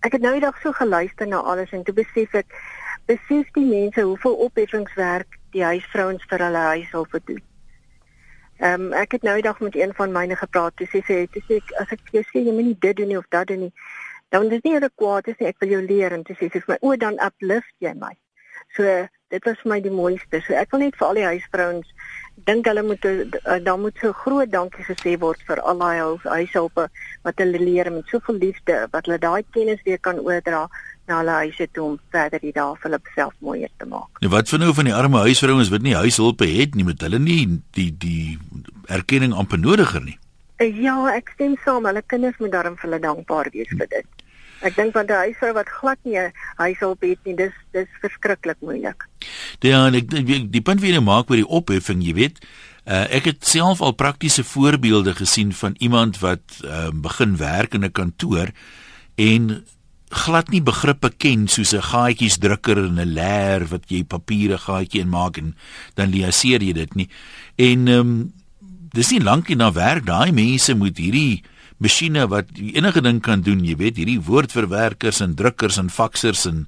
Ek 0.00 0.12
het 0.12 0.22
nou 0.22 0.32
die 0.32 0.40
dag 0.40 0.60
so 0.62 0.72
geluister 0.72 1.26
na 1.26 1.40
alles 1.40 1.72
en 1.72 1.82
toe 1.82 1.94
besef 1.94 2.34
ek 2.34 2.46
besef 3.06 3.50
die 3.52 3.66
mense 3.66 4.00
hoeveel 4.00 4.36
opheffingswerk 4.46 5.38
die 5.50 5.64
huisvrouens 5.64 6.22
vir 6.30 6.38
hulle 6.38 6.58
huishulpe 6.58 7.20
doen. 7.24 7.42
Ehm 8.58 8.86
um, 8.86 8.92
ek 8.92 9.12
het 9.12 9.22
nou 9.22 9.34
die 9.34 9.42
dag 9.42 9.60
met 9.60 9.76
een 9.76 9.94
van 9.94 10.12
myne 10.12 10.36
gepraat. 10.36 10.76
Toe 10.76 10.86
sê 10.86 11.02
sy, 11.06 11.26
toe 11.32 11.42
sê 11.48 11.58
ek 11.62 11.74
as 11.82 11.92
ek 11.96 12.00
jou 12.12 12.22
sê 12.30 12.44
jy 12.46 12.54
moet 12.54 12.70
nie 12.70 12.78
dit 12.78 12.96
doen 12.96 13.08
nie 13.08 13.18
of 13.18 13.28
dat 13.28 13.46
doen 13.46 13.60
nie, 13.66 13.72
dan 14.30 14.50
is 14.52 14.62
nie 14.62 14.78
'n 14.78 14.90
kwaad 14.94 15.28
is 15.28 15.38
nie. 15.38 15.48
Ek 15.48 15.60
wil 15.60 15.68
jou 15.68 15.82
leer 15.82 16.12
en 16.12 16.22
toe 16.22 16.36
sê 16.36 16.50
sy 16.50 16.60
vir 16.60 16.74
my, 16.74 16.78
"O, 16.80 16.96
dan 16.96 17.18
uplift 17.26 17.74
jy 17.78 17.94
my." 17.94 18.14
So 18.76 19.08
dit 19.32 19.44
was 19.44 19.60
vir 19.62 19.72
my 19.72 19.78
die 19.84 19.92
mooiste. 19.92 20.40
So 20.46 20.56
ek 20.56 20.72
wil 20.72 20.86
net 20.86 20.96
vir 20.98 21.08
al 21.08 21.20
die 21.20 21.28
huisvrouens 21.28 21.94
dink 22.46 22.68
hulle 22.70 22.84
moet 22.86 23.04
uh, 23.08 23.56
dan 23.64 23.80
moet 23.82 23.96
so 24.00 24.14
groot 24.14 24.50
dankie 24.50 24.84
gesê 24.86 25.16
word 25.20 25.40
vir 25.48 25.58
al 25.60 25.80
daai 25.80 26.20
huishulpe 26.22 26.84
wat 27.26 27.42
hulle 27.42 27.58
leer 27.58 27.90
met 27.92 28.06
soveel 28.12 28.38
liefde 28.44 28.76
wat 28.92 29.08
hulle 29.08 29.18
daai 29.18 29.42
kennis 29.56 29.82
weer 29.84 29.98
kan 29.98 30.20
oordra 30.22 30.68
na 31.08 31.18
hulle 31.18 31.34
huise 31.42 31.66
toe 31.72 31.84
om 31.88 31.96
verder 32.14 32.40
die 32.44 32.54
dae 32.54 32.76
vir 32.82 32.94
hulself 32.94 33.34
mooier 33.40 33.72
te 33.82 33.88
maak. 33.90 34.22
Nou 34.22 34.30
wat 34.36 34.48
van 34.52 34.64
nou 34.64 34.70
van 34.76 34.90
die 34.90 34.94
arme 34.94 35.24
huisvrouens 35.26 35.72
wat 35.74 35.82
nie 35.82 35.96
huishulpe 35.98 36.46
het 36.46 36.78
nie 36.78 36.86
met 36.86 37.02
hulle 37.04 37.18
nie 37.18 37.42
die 37.76 37.90
die 38.06 38.38
erkenning 38.86 39.34
amper 39.34 39.60
nodiger 39.60 40.04
nie. 40.04 40.18
Uh, 40.58 40.70
ja, 40.74 40.96
ek 41.14 41.34
stem 41.34 41.58
saam. 41.64 41.86
Hulle 41.86 42.02
kinders 42.06 42.38
moet 42.42 42.54
daarom 42.54 42.78
vir 42.78 42.88
hulle 42.88 43.02
dankbaar 43.02 43.50
wees 43.54 43.70
vir 43.74 43.90
dit. 43.90 44.24
Ek 44.60 44.74
dink 44.76 44.94
want 44.94 45.10
'n 45.10 45.22
huisvrou 45.28 45.52
wat 45.54 45.68
glad 45.68 45.98
nie 46.04 46.18
'n 46.18 46.32
huishulp 46.56 47.02
het 47.02 47.18
nie, 47.24 47.34
dis 47.34 47.54
dis 47.72 47.88
verskriklik 48.00 48.56
moeilik. 48.60 49.06
Ja, 49.60 49.86
en 49.86 49.94
ek 49.94 50.10
die, 50.10 50.50
die 50.50 50.60
punt 50.60 50.80
wat 50.80 50.90
jy 50.90 51.00
maak 51.00 51.30
oor 51.30 51.36
die 51.36 51.46
opheffing, 51.46 52.02
jy 52.02 52.14
weet, 52.14 52.38
uh, 52.86 53.06
ek 53.10 53.24
het 53.24 53.46
self 53.46 53.80
al 53.80 53.92
praktiese 53.92 54.44
voorbeelde 54.44 55.14
gesien 55.14 55.52
van 55.52 55.74
iemand 55.78 56.18
wat 56.18 56.60
uh, 56.64 56.90
begin 56.92 57.36
werk 57.36 57.74
in 57.74 57.84
'n 57.84 57.92
kantoor 57.92 58.50
en 59.16 59.64
glad 60.08 60.48
nie 60.48 60.62
begrippe 60.62 61.10
ken 61.10 61.48
soos 61.48 61.74
'n 61.74 61.82
gaatjies 61.82 62.38
drukker 62.38 62.78
en 62.78 62.98
'n 63.00 63.12
leer 63.12 63.66
wat 63.68 63.84
jy 63.88 64.04
papiere 64.04 64.58
gaatjie 64.58 65.00
in 65.00 65.08
maak 65.08 65.36
en 65.36 65.56
dan 65.94 66.10
liaseer 66.10 66.62
jy 66.62 66.72
dit 66.72 66.94
nie. 66.94 67.08
En 67.56 67.88
ehm 67.88 68.00
um, 68.00 68.32
dis 68.92 69.10
nie 69.10 69.20
lank 69.20 69.48
nie 69.48 69.56
na 69.56 69.72
werk 69.72 70.06
daai 70.06 70.32
mense 70.32 70.74
moet 70.74 70.96
hierdie 70.96 71.42
masjiene 71.78 72.26
wat 72.28 72.50
enige 72.54 73.00
ding 73.00 73.20
kan 73.22 73.42
doen, 73.42 73.64
jy 73.64 73.76
weet, 73.76 73.96
hierdie 73.96 74.20
woordverwerkers 74.20 75.20
en 75.20 75.34
drukkers 75.38 75.78
en 75.78 75.90
faksers 75.90 76.46
en 76.50 76.66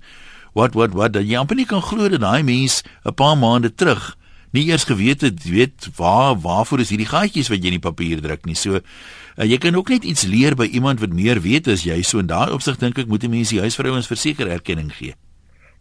wat 0.54 0.74
wat 0.74 0.94
wat 0.98 1.18
jy 1.18 1.36
amper 1.38 1.58
nie 1.58 1.66
kan 1.66 1.82
glo 1.82 2.08
dat 2.08 2.22
daai 2.22 2.42
mens 2.42 2.82
'n 3.04 3.14
paar 3.14 3.36
maande 3.36 3.74
terug 3.74 4.16
nie 4.50 4.66
eers 4.66 4.84
geweet 4.84 5.20
het, 5.20 5.44
weet 5.46 5.88
waar 5.96 6.34
waarvoor 6.34 6.82
is 6.82 6.90
hierdie 6.90 7.10
gaatjies 7.10 7.48
wat 7.48 7.62
jy 7.62 7.70
in 7.70 7.78
die 7.78 7.86
papier 7.86 8.20
druk 8.22 8.46
nie. 8.48 8.56
So 8.58 8.80
uh, 8.80 9.44
jy 9.46 9.58
kan 9.62 9.76
ook 9.78 9.88
net 9.88 10.04
iets 10.04 10.26
leer 10.26 10.56
by 10.58 10.66
iemand 10.74 11.00
wat 11.00 11.14
meer 11.14 11.40
weet 11.40 11.68
as 11.70 11.84
jy. 11.86 12.02
So 12.02 12.18
in 12.18 12.26
daai 12.26 12.50
opsig 12.50 12.80
dink 12.80 12.98
ek 12.98 13.06
moet 13.10 13.22
die 13.22 13.30
mense 13.30 13.54
die 13.54 13.62
huisvrouens 13.62 14.10
verseker 14.10 14.50
erkenning 14.50 14.90
gee. 14.90 15.14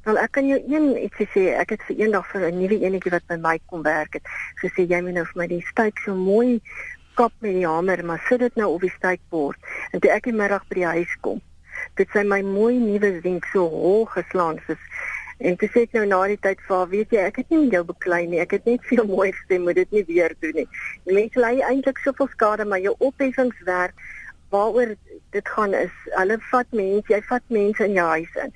Wel 0.05 0.21
ek 0.21 0.31
kan 0.37 0.47
jou 0.47 0.59
een 0.69 0.93
ietsie 1.01 1.27
sê, 1.33 1.41
ek 1.59 1.73
het 1.75 1.81
vir 1.87 2.05
eendag 2.05 2.29
vir 2.31 2.45
'n 2.51 2.59
nuwe 2.61 2.77
enetjie 2.85 3.11
wat 3.11 3.25
by 3.27 3.37
my 3.41 3.59
kom 3.65 3.81
werk 3.83 4.13
het, 4.13 4.25
gesê 4.61 4.85
jy 4.87 5.01
moet 5.01 5.17
nou 5.17 5.25
vir 5.25 5.37
my 5.41 5.47
die 5.47 5.65
styk 5.71 5.99
so 6.05 6.15
mooi 6.15 6.61
kap 7.19 7.35
met 7.43 7.57
die 7.59 7.67
hamer, 7.67 8.03
maar 8.05 8.23
sit 8.29 8.41
dit 8.45 8.55
nou 8.59 8.71
op 8.73 8.87
die 8.87 8.95
stykbord. 8.95 9.71
En 9.91 10.01
toe 10.03 10.11
ek 10.15 10.31
die 10.31 10.35
middag 10.41 10.65
by 10.71 10.81
die 10.81 10.91
huis 10.97 11.15
kom, 11.25 11.43
het 11.99 12.11
sy 12.15 12.23
my 12.27 12.41
mooi 12.47 12.77
nuwe 12.79 13.17
wenk 13.23 13.47
so 13.53 13.67
hol 13.71 14.05
geslaan 14.15 14.59
soos 14.67 14.83
en 15.39 15.55
toe 15.55 15.69
sê 15.71 15.85
ek 15.87 15.93
nou 15.95 16.03
na 16.07 16.19
die 16.27 16.39
tyd 16.43 16.61
vir 16.67 16.87
weet 16.91 17.13
jy, 17.15 17.21
ek 17.29 17.37
het 17.39 17.51
nie 17.53 17.61
met 17.63 17.75
jou 17.77 17.83
beklei 17.87 18.23
nie. 18.27 18.41
Ek 18.43 18.57
het 18.57 18.65
net 18.67 18.83
veel 18.89 19.05
mooi 19.15 19.29
gesê, 19.35 19.59
moet 19.63 19.77
dit 19.79 19.93
nie 19.95 20.03
weer 20.09 20.35
doen 20.43 20.57
nie. 20.61 20.65
Die 21.07 21.15
mense 21.15 21.39
lei 21.39 21.53
eintlik 21.63 22.01
soveel 22.03 22.27
skade, 22.33 22.67
maar 22.67 22.83
jou 22.83 22.95
opheffingswerk 22.97 23.95
waaroor 24.51 24.95
dit 25.35 25.51
gaan 25.53 25.75
is, 25.77 25.93
hulle 26.15 26.39
vat 26.49 26.71
mense, 26.73 27.05
jy 27.13 27.19
vat 27.29 27.53
mense 27.53 27.85
in 27.85 27.95
jou 27.99 28.07
huis 28.15 28.39
in. 28.43 28.55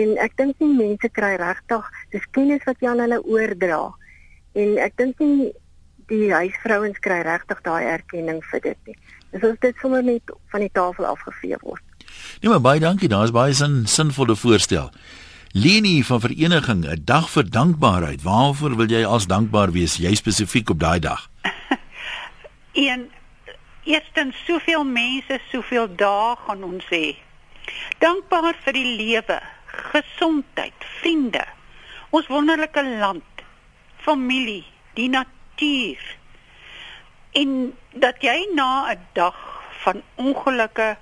En 0.00 0.12
ek 0.22 0.36
dink 0.38 0.60
nie 0.62 0.74
mense 0.76 1.10
kry 1.16 1.32
regtig 1.40 1.88
dis 2.12 2.26
kennis 2.36 2.66
wat 2.68 2.84
jy 2.84 2.92
aan 2.92 3.02
hulle 3.06 3.22
oordra. 3.24 3.80
En 4.60 4.76
ek 4.84 4.98
dink 5.00 5.22
nie 5.24 5.50
die 6.10 6.32
huisvrouens 6.32 6.98
kry 7.04 7.22
regtig 7.26 7.62
daai 7.66 7.86
erkenning 7.94 8.42
vir 8.50 8.62
dit 8.64 8.90
nie. 8.90 8.96
Dis 9.30 9.46
as 9.46 9.58
dit 9.62 9.82
sommer 9.82 10.02
net 10.02 10.32
van 10.50 10.64
die 10.64 10.72
tafel 10.74 11.06
afgevee 11.06 11.58
word. 11.62 11.82
Nee 12.42 12.50
maar 12.50 12.62
baie 12.64 12.82
dankie, 12.82 13.10
daar's 13.10 13.34
baie 13.34 13.54
sin 13.54 13.84
sinvolle 13.86 14.36
voorstel. 14.36 14.90
Leni 15.54 16.02
van 16.06 16.20
vereniging 16.20 16.84
'n 16.86 17.02
dag 17.04 17.30
vir 17.30 17.50
dankbaarheid. 17.50 18.22
Waarvoor 18.22 18.76
wil 18.76 18.90
jy 18.90 19.06
as 19.06 19.26
dankbaar 19.26 19.70
wees, 19.72 19.96
jy 19.96 20.14
spesifiek 20.14 20.70
op 20.70 20.78
daai 20.78 20.98
dag? 20.98 21.30
Een 22.86 23.10
eerstens 23.84 24.36
soveel 24.46 24.84
mense, 24.84 25.40
soveel 25.50 25.88
dae 25.96 26.36
gaan 26.46 26.62
ons 26.62 26.86
hê. 26.90 27.16
Dankbaar 27.98 28.54
vir 28.64 28.72
die 28.72 28.96
lewe, 28.96 29.40
gesondheid, 29.66 30.78
vriende, 31.00 31.44
ons 32.10 32.26
wonderlike 32.26 32.82
land, 32.98 33.44
familie, 33.96 34.64
die 34.94 35.08
natuur 35.08 35.39
natuur. 35.60 36.16
En 37.32 37.72
dat 37.92 38.14
jy 38.18 38.48
na 38.54 38.92
'n 38.92 38.98
dag 39.12 39.62
van 39.82 40.02
ongelukke 40.14 40.96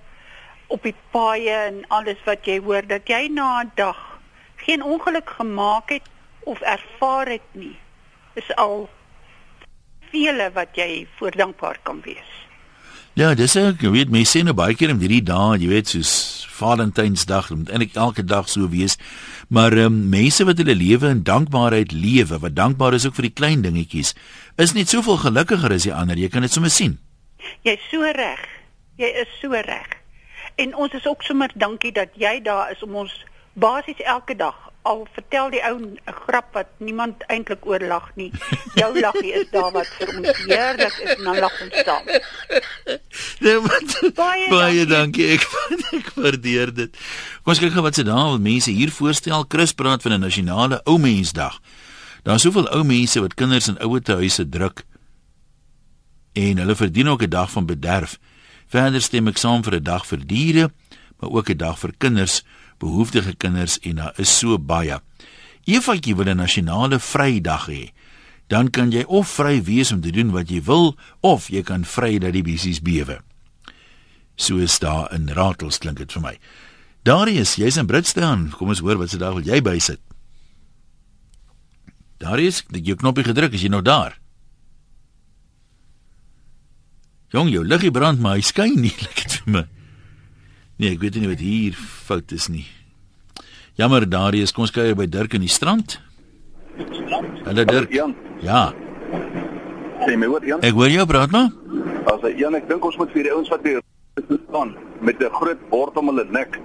op 0.67 0.83
die 0.83 0.95
paaie 1.11 1.51
en 1.51 1.85
alles 1.89 2.19
wat 2.25 2.45
jy 2.45 2.61
hoor 2.61 2.87
dat 2.87 3.09
jy 3.09 3.29
na 3.31 3.63
'n 3.63 3.71
dag 3.75 4.21
geen 4.57 4.83
ongeluk 4.83 5.31
gemaak 5.31 5.89
het 5.89 6.09
of 6.39 6.61
ervaar 6.61 7.27
het 7.27 7.49
nie 7.53 7.77
is 8.35 8.55
al 8.57 8.89
vele 10.11 10.51
wat 10.53 10.69
jy 10.73 11.07
voor 11.17 11.31
dankbaar 11.31 11.79
kan 11.83 12.01
wees. 12.01 12.49
Ja, 13.19 13.35
dis 13.35 13.57
ek 13.57 13.81
weet 13.81 14.13
mense 14.15 14.39
sê 14.39 14.45
nou 14.45 14.55
baie 14.55 14.77
keer 14.79 14.93
om 14.95 15.01
hierdie 15.03 15.25
dae, 15.27 15.59
jy 15.59 15.69
weet, 15.69 15.89
soos 15.89 16.47
Valentynsdag, 16.59 17.51
moet 17.51 17.71
eintlik 17.71 17.97
elke 17.99 18.23
dag 18.23 18.47
so 18.51 18.69
wees. 18.71 18.95
Maar 19.49 19.73
ehm 19.73 19.87
um, 19.87 19.97
mense 20.13 20.45
wat 20.47 20.59
hulle 20.63 20.77
lewe 20.79 21.11
in 21.11 21.25
dankbaarheid 21.27 21.93
lewe, 21.93 22.39
wat 22.39 22.55
dankbaar 22.55 22.95
is 22.95 23.07
ook 23.07 23.17
vir 23.19 23.29
die 23.29 23.35
klein 23.41 23.65
dingetjies, 23.67 24.15
is 24.59 24.75
net 24.75 24.91
soveel 24.91 25.17
gelukkiger 25.23 25.73
as 25.73 25.87
die 25.87 25.95
ander. 25.95 26.19
Jy 26.19 26.29
kan 26.29 26.43
dit 26.43 26.53
sommer 26.53 26.71
sien. 26.71 26.99
Jy's 27.67 27.83
so 27.91 28.03
reg. 28.03 28.43
Jy 28.99 29.11
is 29.23 29.35
so 29.41 29.55
reg. 29.55 29.95
En 30.59 30.75
ons 30.75 30.95
is 30.99 31.07
ook 31.07 31.23
sommer 31.23 31.53
dankie 31.55 31.93
dat 31.95 32.15
jy 32.19 32.41
daar 32.43 32.73
is 32.75 32.83
om 32.83 32.97
ons 33.05 33.15
basies 33.59 34.01
elke 34.03 34.35
dag 34.39 34.57
al 34.89 35.07
vertel 35.15 35.51
die 35.51 35.63
ou 35.69 35.77
'n 35.79 35.99
grap 36.25 36.55
wat 36.55 36.67
niemand 36.79 37.23
eintlik 37.29 37.67
oor 37.67 37.81
lag 37.81 38.11
nie. 38.15 38.31
Jou 38.81 39.01
laggie 39.01 39.33
is 39.33 39.51
daar 39.51 39.71
wat 39.73 39.87
vir 39.99 40.09
ons 40.17 40.39
heerlik 40.47 40.95
is 41.05 41.15
en 41.17 41.25
dan 41.25 41.39
lag 41.39 41.55
ons 41.63 41.77
saam. 41.85 42.05
Nee, 43.39 43.59
wat, 43.59 43.91
baie, 44.15 44.49
baie 44.51 44.87
dankie. 44.87 44.87
dankie. 44.87 45.27
Ek 45.35 45.45
ek 46.01 46.15
waardeer 46.15 46.75
dit. 46.75 46.97
Kom 47.43 47.55
ons 47.55 47.63
kyk 47.63 47.77
gou 47.77 47.85
wat 47.87 47.95
se 47.95 48.07
daar 48.07 48.33
wat 48.35 48.41
mense 48.41 48.71
hier 48.71 48.91
voorstel. 48.91 49.45
Chris 49.49 49.73
praat 49.73 50.03
van 50.03 50.19
'n 50.19 50.27
nasionale 50.27 50.81
ou 50.85 50.99
mensdag. 50.99 51.61
Daar's 52.29 52.45
soveel 52.45 52.67
ou 52.77 52.83
mense 52.85 53.21
wat 53.25 53.39
kinders 53.41 53.71
in 53.71 53.79
ouer 53.81 54.05
huise 54.05 54.45
druk 54.45 54.83
en 56.37 56.59
hulle 56.61 56.75
verdien 56.77 57.09
ook 57.09 57.23
'n 57.25 57.31
dag 57.33 57.51
van 57.51 57.67
bederf. 57.67 58.19
Verder 58.69 59.01
stem 59.03 59.29
ek 59.29 59.39
saam 59.39 59.65
vir 59.65 59.75
'n 59.75 59.83
dag 59.83 60.07
vir 60.07 60.27
diere, 60.27 60.73
maar 61.19 61.31
ook 61.31 61.49
'n 61.49 61.57
dag 61.57 61.79
vir 61.79 61.93
kinders 61.99 62.45
behoeftige 62.79 63.35
kinders 63.37 63.79
en 63.79 63.95
daar 63.95 64.13
is 64.17 64.39
so 64.39 64.59
baie. 64.59 65.01
Efatjie 65.65 66.17
wil 66.17 66.29
'n 66.29 66.37
nasionale 66.37 67.01
Vrydag 67.01 67.67
hê. 67.67 67.91
Dan 68.47 68.71
kan 68.71 68.91
jy 68.91 69.03
of 69.03 69.29
vry 69.29 69.63
wees 69.63 69.93
om 69.93 70.01
te 70.01 70.11
doen 70.11 70.31
wat 70.31 70.49
jy 70.49 70.63
wil 70.63 70.97
of 71.21 71.49
jy 71.49 71.63
kan 71.63 71.85
vry 71.85 72.19
dat 72.19 72.33
die 72.33 72.43
besies 72.43 72.81
bewe. 72.81 73.21
So 74.37 74.57
is 74.57 74.79
daar 74.79 75.13
in 75.13 75.29
Ratels 75.29 75.79
klink 75.79 75.97
dit 75.97 76.13
vir 76.13 76.23
my. 76.23 76.39
Darius, 77.03 77.55
jy's 77.55 77.77
in 77.77 77.87
Britstaan. 77.87 78.51
Kom 78.51 78.69
ons 78.69 78.79
hoor 78.79 78.97
wat 78.97 79.11
se 79.11 79.17
dag 79.17 79.33
wil 79.33 79.43
jy 79.43 79.63
bysit. 79.63 80.08
Darius, 82.19 82.65
het 82.67 82.83
jy 82.87 82.97
knoppie 82.99 83.25
gedruk? 83.27 83.55
Is 83.55 83.63
jy 83.63 83.71
nog 83.71 83.85
daar? 83.87 84.17
Jong, 87.31 87.51
jou 87.53 87.63
liggie 87.65 87.93
brand 87.93 88.21
maar 88.21 88.39
hy 88.39 88.45
skyn 88.47 88.79
nie, 88.81 88.95
lyk 89.05 89.23
dit 89.23 89.37
vir 89.45 89.55
my. 89.55 89.65
Nee, 90.79 90.95
ek 90.95 91.03
weet 91.03 91.19
nie 91.19 91.31
wat 91.31 91.43
hier 91.43 91.79
fout 91.79 92.33
is 92.35 92.49
nie. 92.51 92.67
Jammer, 93.79 94.07
Darius, 94.11 94.51
kom 94.55 94.67
ons 94.67 94.75
kyk 94.75 94.97
by 94.99 95.07
Dirk 95.11 95.37
in 95.39 95.45
die 95.45 95.53
strand. 95.53 95.99
Hallo 97.47 97.65
Dirk. 97.67 97.93
Jan. 97.95 98.15
Ja. 98.43 98.69
Sê 100.07 100.17
my 100.19 100.31
wat 100.31 100.47
Jan? 100.47 100.63
Ek 100.67 100.75
hoor 100.75 100.91
jou 100.91 101.07
praat 101.11 101.35
maar. 101.35 101.53
As 102.11 102.23
hy 102.27 102.35
Jan, 102.41 102.57
ek 102.59 102.67
dink 102.71 102.87
ons 102.87 102.99
moet 102.99 103.13
vir 103.15 103.29
die 103.29 103.35
ouens 103.35 103.51
wat 103.53 103.67
hier 103.67 103.83
staan 104.49 104.75
met 105.01 105.23
'n 105.23 105.31
groot 105.39 105.61
bord 105.71 105.97
om 105.97 106.11
hulle 106.11 106.25
nek. 106.31 106.59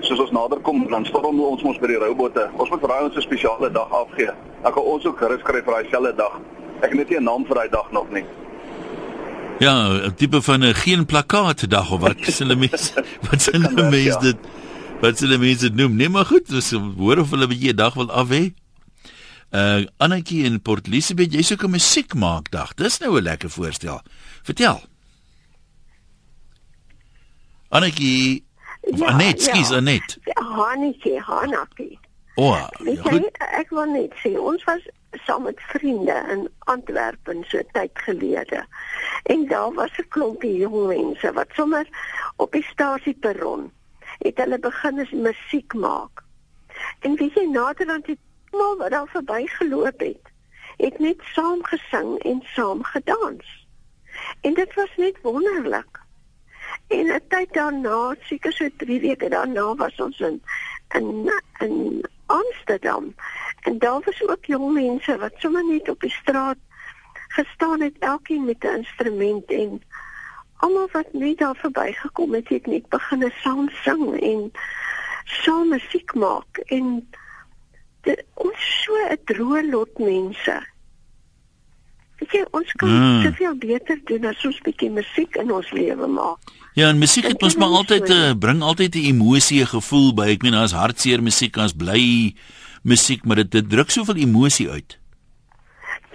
Soos 0.00 0.20
ons 0.24 0.32
nader 0.32 0.60
kom, 0.64 0.86
dan 0.88 1.04
storm 1.04 1.40
ons 1.40 1.62
ons 1.62 1.78
by 1.78 1.88
die 1.88 2.00
roubotte. 2.00 2.48
Ons 2.56 2.70
moet 2.70 2.80
vir 2.80 2.88
daai 2.88 3.04
ons 3.04 3.16
'n 3.16 3.28
spesiale 3.28 3.72
dag 3.72 3.90
afgee. 3.92 4.32
Dan 4.62 4.72
kan 4.72 4.82
ons 4.82 5.06
ook 5.06 5.18
gerus 5.18 5.42
kry 5.42 5.62
vir 5.62 5.72
daai 5.72 5.90
selfde 5.90 6.14
dag. 6.16 6.38
Ek 6.82 6.90
het 6.90 6.94
net 6.94 7.08
nie 7.10 7.18
'n 7.18 7.24
naam 7.24 7.44
vir 7.46 7.54
daai 7.54 7.68
dag 7.70 7.90
nog 7.92 8.10
nie. 8.10 8.24
Ja, 9.58 9.74
'n 10.06 10.14
tipe 10.14 10.42
van 10.42 10.64
'n 10.64 10.74
geen 10.74 11.06
plakkaat 11.06 11.70
dag 11.70 11.90
of 11.90 12.00
wat 12.00 12.20
hulle 12.38 12.56
mense 12.56 13.04
wat 13.30 13.44
hulle 13.44 13.90
mense 13.90 14.18
ja. 14.18 14.20
dit 14.20 14.38
wat 15.00 15.18
hulle 15.18 15.38
mense 15.38 15.60
dit 15.60 15.74
noem. 15.74 15.96
Nee, 15.96 16.08
maar 16.08 16.24
goed, 16.24 16.48
dis 16.48 16.70
hoor 16.70 17.18
of 17.18 17.30
hulle 17.30 17.44
'n 17.44 17.48
bietjie 17.48 17.72
'n 17.72 17.76
dag 17.76 17.94
wil 17.94 18.10
af 18.10 18.28
hê. 18.28 18.54
Uh 19.50 19.86
Annetjie 19.96 20.44
in 20.44 20.60
Port 20.60 20.86
Elizabeth, 20.86 21.32
jy 21.32 21.42
soek 21.42 21.64
'n 21.64 21.70
musiek 21.70 22.14
maak 22.14 22.50
dag. 22.50 22.74
Dis 22.74 22.98
nou 22.98 23.16
'n 23.16 23.22
lekker 23.22 23.50
voorstel. 23.50 24.00
Vertel. 24.42 24.82
Annetjie 27.68 28.44
ja, 28.96 29.06
Anet, 29.06 29.42
skus 29.42 29.68
ja. 29.68 29.76
Anet. 29.76 30.18
Annetjie, 30.34 31.22
Annetjie. 31.22 31.98
O, 32.38 32.42
oh, 32.42 32.68
ja, 32.86 33.18
ek 33.58 33.72
wil 33.74 33.88
net 33.90 34.12
sê 34.22 34.30
ons 34.38 34.62
was 34.68 34.84
saam 35.26 35.42
met 35.48 35.58
vriende 35.72 36.14
in 36.30 36.44
Antwerpen 36.70 37.40
so 37.50 37.58
tyd 37.74 37.98
gelede. 38.04 38.60
En 39.32 39.46
daar 39.50 39.72
was 39.74 39.96
'n 39.98 40.06
klompie 40.14 40.58
jong 40.60 40.86
mense 40.86 41.32
wat 41.32 41.50
sommer 41.58 41.86
op 42.36 42.52
die 42.52 42.62
stasieperron 42.62 43.72
het 44.18 44.38
hulle 44.38 44.58
begin 44.58 44.98
is 44.98 45.10
musiek 45.10 45.74
maak. 45.74 46.22
En 47.00 47.16
weet 47.16 47.34
jy 47.34 47.44
naderhand 47.50 48.06
het 48.06 48.22
almal 48.50 48.76
wat 48.76 48.90
daar 48.90 49.08
verbygeloop 49.08 49.98
het, 50.00 50.24
het 50.76 50.98
net 50.98 51.20
saam 51.34 51.64
gesing 51.64 52.18
en 52.18 52.42
saam 52.54 52.84
gedans. 52.84 53.66
En 54.40 54.54
dit 54.54 54.74
was 54.74 54.94
net 54.96 55.18
wonderlik. 55.22 56.00
En 56.86 57.06
'n 57.06 57.20
tyd 57.28 57.52
daarna, 57.52 58.14
seker 58.20 58.52
so 58.52 58.68
3 58.76 59.00
weke 59.00 59.28
daarna 59.28 59.74
was 59.74 60.00
ons 60.00 60.20
in 60.20 60.42
in 60.94 61.32
in 61.58 62.06
Amsterdam. 62.28 63.14
En 63.60 63.78
daar 63.78 64.00
was 64.04 64.22
ook 64.28 64.44
jong 64.44 64.72
mense 64.72 65.18
wat 65.18 65.32
sommer 65.36 65.64
net 65.64 65.88
op 65.88 66.00
die 66.00 66.10
straat 66.10 66.56
gestaan 67.28 67.80
het, 67.80 67.98
elkeen 67.98 68.44
met 68.44 68.64
'n 68.64 68.76
instrument 68.76 69.50
en 69.50 69.82
almal 70.56 70.88
wat 70.92 71.12
net 71.12 71.38
daar 71.38 71.56
verbygekom 71.56 72.34
het, 72.34 72.48
het 72.48 72.66
net 72.66 72.88
begin 72.88 73.32
saam 73.42 73.68
sing 73.68 74.20
en 74.20 74.52
saam 75.24 75.68
musiek 75.68 76.14
maak 76.14 76.56
en 76.56 77.08
dit 78.00 78.24
ons 78.34 78.82
so 78.84 78.92
'n 78.96 79.20
droë 79.24 79.70
lot 79.70 79.98
mense. 79.98 80.56
Weet 82.18 82.32
jy, 82.34 82.44
ons 82.50 82.72
kan 82.80 82.90
mm. 82.90 83.22
soveel 83.22 83.54
beter 83.62 84.00
doen 84.04 84.24
as 84.24 84.44
ons 84.44 84.58
bietjie 84.66 84.90
musiek 84.90 85.36
in 85.36 85.52
ons 85.54 85.70
lewe 85.70 86.06
maak. 86.06 86.52
Ja, 86.74 86.88
en 86.88 86.98
musiek 86.98 87.26
het 87.26 87.40
mos 87.42 87.56
maar 87.58 87.74
altyd 87.80 88.10
uh, 88.10 88.32
bring 88.38 88.62
altyd 88.62 88.94
'n 88.94 89.10
emosie, 89.14 89.62
'n 89.62 89.66
gevoel 89.66 90.14
by. 90.14 90.28
Ek 90.34 90.42
meen 90.42 90.52
daar's 90.52 90.72
hartseer 90.72 91.22
musiek, 91.22 91.54
daar's 91.54 91.72
bly 91.72 92.34
musiek, 92.82 93.24
maar 93.24 93.36
dit, 93.36 93.50
dit 93.50 93.70
druk 93.70 93.90
soveel 93.90 94.16
emosie 94.16 94.70
uit. 94.70 94.98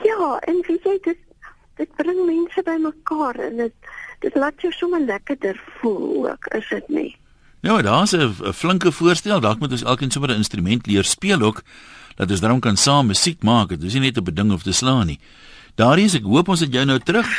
Ja, 0.04 0.40
en 0.48 0.64
weet 0.68 0.84
jy 0.84 1.00
dit 1.04 1.20
dit 1.76 1.96
bring 1.96 2.20
mense 2.26 2.62
bymekaar 2.64 3.36
en 3.36 3.58
dit 3.58 3.74
dit 4.20 4.36
laat 4.36 4.62
jou 4.62 4.72
sommer 4.72 5.00
lekkerder 5.00 5.58
voel 5.80 6.30
ook, 6.32 6.46
is 6.56 6.68
dit 6.70 6.88
nie? 6.90 7.18
Ja, 7.62 7.82
daar's 7.82 8.12
'n 8.12 8.54
flinke 8.54 8.92
voorstel. 8.92 9.40
Dalk 9.40 9.60
moet 9.60 9.72
ons 9.72 9.84
elkeen 9.84 10.12
sommer 10.12 10.32
'n 10.32 10.44
instrument 10.44 10.88
leer 10.88 11.04
speel 11.04 11.42
ook 11.42 11.64
dat 12.16 12.32
ons 12.32 12.40
daarom 12.40 12.60
kan 12.60 12.78
saam 12.78 13.08
musiek 13.08 13.44
maak. 13.44 13.70
Dit 13.70 13.84
is 13.84 13.94
nie 13.94 14.02
net 14.02 14.18
'n 14.18 14.34
ding 14.34 14.52
of 14.52 14.64
te 14.64 14.72
slaan 14.72 15.08
nie. 15.08 15.20
Daarin 15.76 16.06
is 16.06 16.14
ek 16.14 16.26
hoop 16.30 16.52
ons 16.54 16.62
het 16.62 16.74
jou 16.74 16.84
nou 16.86 17.00
terug. 17.02 17.30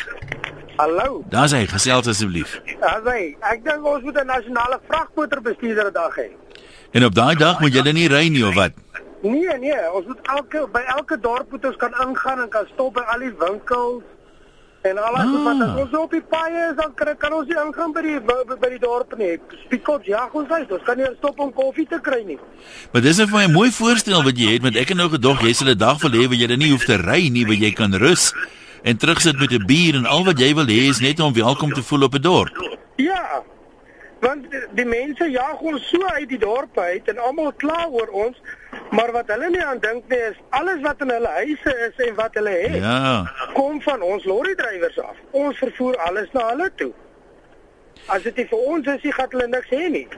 Hallo. 0.75 1.21
Daar's 1.31 1.53
hy, 1.55 1.69
gesels 1.71 2.09
asseblief. 2.11 2.57
Asai, 2.83 3.37
ek 3.47 3.61
dink 3.63 3.85
ons 3.87 4.03
moet 4.03 4.17
'n 4.19 4.27
nasionale 4.27 4.81
vragmotorbestuurder 4.89 5.93
dag 5.93 6.17
hê. 6.19 6.27
En 6.91 7.05
op 7.05 7.15
daai 7.15 7.37
dag 7.37 7.61
moet 7.61 7.75
jy 7.75 7.93
nie 7.93 8.09
ry 8.09 8.27
nie 8.29 8.43
of 8.43 8.55
wat? 8.55 8.73
Nee, 9.23 9.59
nee, 9.59 9.93
ons 9.95 10.07
moet 10.07 10.19
elke 10.23 10.67
by 10.73 10.83
elke 10.97 11.17
dorp 11.21 11.51
moet 11.51 11.65
ons 11.65 11.77
kan 11.77 11.95
ingaan 12.03 12.41
en 12.41 12.49
kan 12.49 12.67
stop 12.75 12.95
by 12.95 13.05
al 13.07 13.19
die 13.19 13.35
winkels 13.39 14.03
en 14.85 14.99
alles 14.99 15.21
ah. 15.21 15.45
wat 15.45 15.61
as 15.65 15.79
ons 15.83 15.95
op 15.97 16.11
die 16.13 16.23
paaie 16.29 16.65
is 16.71 16.75
dan 16.77 16.91
kan, 16.99 17.11
kan 17.23 17.33
ons 17.33 17.49
nie 17.49 17.57
ingaan 17.57 17.93
by 17.97 18.03
die 18.05 18.19
by, 18.29 18.37
by 18.53 18.69
die 18.75 18.81
dorp 18.83 19.15
nie. 19.21 19.31
Spikots 19.63 20.11
jag 20.11 20.35
ons 20.37 20.51
uit. 20.51 20.75
Ons 20.77 20.85
kan 20.85 21.01
nie 21.01 21.09
stop 21.17 21.41
om 21.41 21.53
koffie 21.57 21.87
te 21.89 22.01
kry 22.05 22.21
nie. 22.29 22.37
Maar 22.93 23.07
dis 23.07 23.21
'n 23.21 23.31
baie 23.31 23.49
mooi 23.49 23.71
voorstel 23.73 24.23
wat 24.23 24.37
jy 24.37 24.53
het 24.53 24.63
want 24.63 24.77
ek 24.77 24.93
het 24.93 24.99
nou 25.01 25.09
gedog 25.09 25.41
jy 25.41 25.53
sal 25.53 25.73
'n 25.73 25.79
dag 25.79 26.03
wil 26.03 26.13
hê 26.13 26.29
waar 26.29 26.41
jy 26.43 26.57
nie 26.57 26.71
hoef 26.71 26.85
te 26.85 27.01
ry 27.01 27.29
nie, 27.33 27.47
waar 27.47 27.63
jy 27.65 27.73
kan 27.73 27.95
rus 27.95 28.33
en 28.83 28.97
terugsit 28.97 29.39
met 29.39 29.53
'n 29.53 29.67
bier 29.67 29.95
en 29.95 30.07
al 30.07 30.25
wat 30.25 30.39
jy 30.39 30.55
wil 30.55 30.67
hê 30.67 30.89
is 30.93 31.01
net 31.01 31.21
om 31.21 31.33
welkom 31.33 31.73
te 31.73 31.83
voel 31.83 32.03
op 32.03 32.15
'n 32.15 32.21
dorp. 32.21 32.79
Ja. 32.97 33.43
Want 34.21 34.45
die, 34.75 34.85
mense 34.85 35.31
jaag 35.31 35.61
ons 35.61 35.89
so 35.89 36.07
uit 36.07 36.29
die 36.29 36.39
dorp 36.39 36.79
uit 36.79 37.09
en 37.09 37.19
almal 37.19 37.53
kla 37.53 37.89
oor 37.91 38.09
ons, 38.09 38.37
maar 38.91 39.13
wat 39.13 39.27
hulle 39.27 39.51
nie 39.51 39.65
aan 39.65 39.81
dink 39.81 40.09
nie 40.09 40.19
is 40.31 40.37
alles 40.51 40.81
wat 40.81 41.01
in 41.01 41.11
hulle 41.11 41.29
huise 41.29 41.73
is 41.89 42.07
en 42.07 42.15
wat 42.15 42.35
hulle 42.35 42.51
het. 42.51 42.75
Ja. 42.75 43.33
Kom 43.55 43.81
van 43.83 44.03
ons 44.03 44.25
lorry 44.25 44.55
drywers 44.55 44.99
af. 44.99 45.17
Ons 45.31 45.59
vervoer 45.59 45.97
alles 45.97 46.29
na 46.33 46.49
hulle 46.49 46.71
toe. 46.77 46.93
As 48.07 48.23
dit 48.23 48.37
nie 48.37 48.47
vir 48.47 48.59
ons 48.59 48.87
is, 48.87 49.11
gaan 49.17 49.31
hulle 49.31 49.49
niks 49.49 49.73
hê 49.73 49.89
nie. 49.91 50.09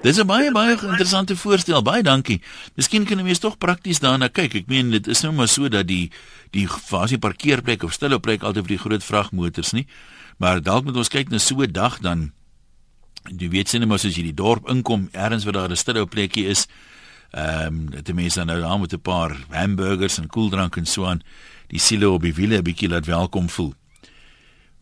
Dis 0.00 0.16
'n 0.16 0.26
baie 0.26 0.52
baie 0.52 0.72
interessante 0.72 1.36
voorstel. 1.36 1.82
Baie 1.82 2.02
dankie. 2.02 2.40
Miskien 2.74 3.04
kan 3.04 3.18
'n 3.18 3.24
mens 3.24 3.38
tog 3.38 3.58
prakties 3.58 4.00
daarna 4.00 4.28
kyk. 4.28 4.54
Ek 4.54 4.66
meen 4.66 4.90
dit 4.90 5.06
is 5.06 5.20
nou 5.20 5.32
maar 5.32 5.48
so 5.48 5.68
dat 5.68 5.86
die 5.86 6.10
die 6.50 6.68
fasie 6.68 7.18
parkeerplek 7.18 7.82
of 7.82 7.92
stille 7.92 8.20
plek 8.20 8.42
altyd 8.42 8.66
vir 8.66 8.76
die 8.76 8.84
groot 8.84 9.04
vragmotors 9.04 9.72
nie. 9.72 9.86
Maar 10.38 10.62
dalk 10.62 10.84
moet 10.84 10.96
ons 10.96 11.08
kyk 11.08 11.28
na 11.28 11.38
so 11.38 11.54
'n 11.60 11.72
dag 11.72 11.98
dan 11.98 12.32
jy 13.28 13.48
weet 13.48 13.68
sien 13.68 13.80
net 13.80 13.92
as 13.92 14.02
jy 14.02 14.22
die 14.22 14.34
dorp 14.34 14.68
inkom, 14.68 15.08
ergens 15.12 15.44
waar 15.44 15.52
daar 15.52 15.70
'n 15.70 15.76
stille 15.76 16.06
plekkie 16.06 16.46
is. 16.46 16.66
Ehm 17.30 17.66
um, 17.66 17.90
dit 17.90 18.14
mense 18.14 18.38
dan 18.38 18.46
nou 18.46 18.60
daar 18.60 18.80
met 18.80 18.92
'n 18.92 19.00
paar 19.00 19.36
hamburgers 19.50 20.18
en 20.18 20.26
koeldrank 20.26 20.76
en 20.76 20.86
so 20.86 21.04
aan 21.04 21.22
die 21.66 21.78
siele 21.78 22.10
op 22.10 22.22
die 22.22 22.34
wiele 22.34 22.56
'n 22.58 22.62
bietjie 22.62 22.88
laat 22.88 23.06
welkom 23.06 23.48
voel. 23.48 23.74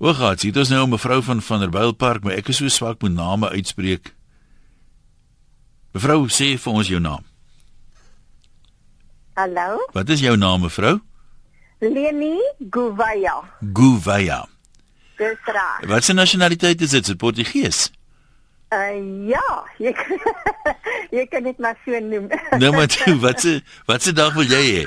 Gaan 0.00 0.36
dit? 0.36 0.56
Is 0.56 0.68
nou 0.68 0.88
mevrou 0.88 1.22
van 1.22 1.42
van 1.42 1.58
der 1.60 1.70
Bylpark, 1.70 2.22
maar 2.22 2.32
ek 2.32 2.48
is 2.48 2.56
so 2.56 2.68
swak 2.68 3.02
met 3.02 3.12
name 3.12 3.48
uitspreek. 3.48 4.14
Mevrou, 5.92 6.28
sê 6.28 6.58
vir 6.58 6.72
ons 6.72 6.88
jou 6.88 7.00
naam. 7.00 7.24
Hallo? 9.34 9.88
Wat 9.92 10.08
is 10.08 10.20
jou 10.20 10.36
naam, 10.36 10.60
mevrou? 10.60 11.00
Leni 11.78 12.38
Guvaya. 12.70 13.42
Guvaya. 13.72 14.46
Dis 15.16 15.38
reg. 15.44 15.88
Wat 15.88 16.04
se 16.04 16.12
nasionaliteit 16.12 16.80
is 16.80 16.90
dit? 16.90 17.00
Is 17.00 17.06
dit 17.06 17.16
Portugees? 17.16 17.90
Uh 18.68 19.28
ja, 19.28 19.64
jy 19.78 19.94
jy 21.16 21.26
kan 21.26 21.42
dit 21.42 21.58
maar 21.58 21.76
so 21.84 21.98
noem. 21.98 22.28
nou 22.62 22.72
maar 22.72 22.86
toe, 22.86 23.16
wat 23.18 23.40
se 23.40 23.60
wat 23.86 24.02
se 24.02 24.12
dag 24.12 24.34
wil 24.34 24.44
jy 24.44 24.64
hê? 24.70 24.82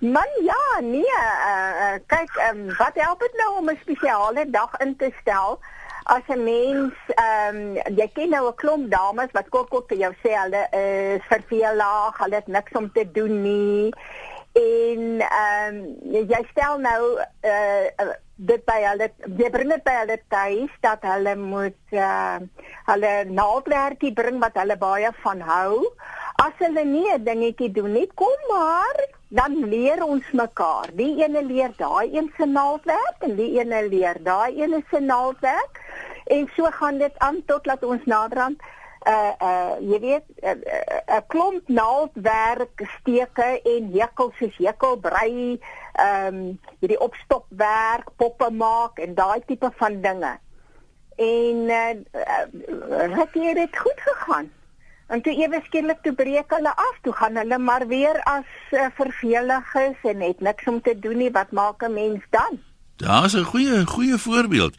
Man 0.00 0.28
ja, 0.44 0.80
nee, 0.84 1.16
uh, 1.48 1.96
kyk, 2.06 2.32
um, 2.50 2.66
wat 2.76 2.96
help 3.00 3.20
dit 3.20 3.36
nou 3.40 3.56
om 3.58 3.70
'n 3.70 3.78
spesiale 3.80 4.44
dag 4.50 4.76
in 4.84 4.96
te 4.96 5.12
stel? 5.20 5.60
as 6.06 6.22
'n 6.28 6.44
mens 6.44 6.94
ehm 7.14 7.56
um, 7.56 7.96
jy 7.98 8.08
ken 8.14 8.30
nou 8.30 8.44
'n 8.48 8.54
klomp 8.62 8.90
dames 8.90 9.30
wat 9.32 9.48
kort 9.48 9.68
kort 9.68 9.88
vir 9.88 9.98
jou 9.98 10.12
sê 10.22 10.30
hulle 10.42 10.62
is 10.70 11.24
vervelig, 11.32 12.18
hulle 12.22 12.34
het 12.34 12.46
niks 12.46 12.72
om 12.72 12.92
te 12.92 13.04
doen 13.10 13.42
nie. 13.42 13.90
En 14.52 15.02
ehm 15.20 15.74
um, 15.74 16.26
jy 16.32 16.42
stel 16.50 16.78
nou 16.78 17.02
eh 17.40 17.86
uh, 18.02 18.14
dit 18.36 18.64
by 18.68 18.76
hulle 18.84 19.08
jy 19.40 19.48
bring 19.52 19.70
dit 19.72 19.84
by 19.84 19.94
hulle 20.02 20.16
tuis 20.32 20.72
dat 20.84 21.04
hulle 21.08 21.32
moet 21.40 21.96
uh, 21.96 22.38
hulle 22.90 23.12
naaldwerkie 23.32 24.12
bring 24.16 24.40
wat 24.42 24.58
hulle 24.60 24.76
baie 24.76 25.12
van 25.22 25.40
hou. 25.40 25.80
As 26.44 26.52
hulle 26.60 26.84
nie 26.84 27.08
'n 27.12 27.24
dingetjie 27.24 27.72
doen 27.72 27.92
nie, 27.92 28.08
kom 28.14 28.36
maar 28.48 28.96
dan 29.28 29.56
leer 29.68 30.04
ons 30.04 30.26
mekaar. 30.32 30.92
Die 30.92 31.16
ene 31.24 31.42
leer 31.42 31.72
daai 31.76 32.12
een 32.12 32.30
se 32.36 32.46
naaldwerk 32.46 33.24
en 33.24 33.36
die 33.36 33.58
ene 33.58 33.88
leer 33.88 34.20
daai 34.22 34.60
ene 34.62 34.84
se 34.90 35.00
naaldwerk. 35.00 35.80
En 36.26 36.48
so 36.56 36.68
gaan 36.70 36.98
dit 36.98 37.18
aan 37.18 37.42
tot 37.46 37.66
laat 37.66 37.84
ons 37.84 38.04
naderhand 38.04 38.60
uh 39.06 39.32
uh 39.38 39.74
jy 39.80 39.98
weet 40.02 40.24
'n 40.42 40.46
uh, 40.46 40.54
uh, 40.76 41.02
uh, 41.14 41.22
klomp 41.26 41.68
naaldwerk 41.68 42.82
steke 42.98 43.60
en 43.62 43.92
hekkels 43.94 44.34
soos 44.38 44.56
hekelbrei 44.58 45.60
ehm 45.96 46.34
um, 46.34 46.58
hierdie 46.80 47.00
opstopwerk 47.00 48.10
poppe 48.16 48.50
maak 48.50 48.98
en 48.98 49.14
daai 49.14 49.40
tipe 49.46 49.70
van 49.76 50.00
dinge. 50.00 50.34
En 51.16 51.56
uh, 51.72 51.94
uh 53.00 53.18
het 53.18 53.32
dit 53.32 53.78
goed 53.78 54.00
gegaan? 54.00 54.50
En 55.06 55.22
toe 55.22 55.32
ewe 55.32 55.60
skielik 55.64 56.02
toe 56.02 56.12
breek 56.18 56.50
hulle 56.50 56.72
af, 56.76 56.96
toe 57.02 57.12
gaan 57.14 57.36
hulle 57.38 57.58
maar 57.58 57.86
weer 57.86 58.18
as 58.26 58.48
uh, 58.70 58.88
verveliges 58.98 60.02
en 60.02 60.20
het 60.20 60.40
niks 60.40 60.66
om 60.66 60.80
te 60.82 60.96
doen 60.98 61.16
nie. 61.16 61.30
Wat 61.30 61.50
maak 61.50 61.82
'n 61.82 61.92
mens 61.92 62.22
dan? 62.30 62.58
Daar's 62.96 63.36
'n 63.36 63.44
goeie 63.44 63.86
goeie 63.86 64.18
voorbeeld. 64.18 64.74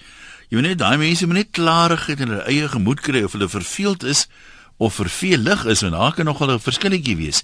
Jy 0.47 0.57
moet 0.57 0.67
net 0.67 0.77
daai 0.77 0.97
mense 0.97 1.25
moet 1.25 1.35
net 1.35 1.51
klarigheid 1.51 2.19
in 2.19 2.27
hulle 2.27 2.43
eie 2.43 2.67
gemoed 2.67 2.99
kry 2.99 3.23
of 3.23 3.31
hulle 3.31 3.49
verveeld 3.49 4.03
is 4.03 4.29
of 4.77 4.93
vervelig 4.93 5.65
is 5.65 5.81
en 5.81 5.91
daar 5.91 6.13
kan 6.13 6.25
nogal 6.25 6.51
'n 6.51 6.59
verskilletjie 6.59 7.17
wees. 7.17 7.43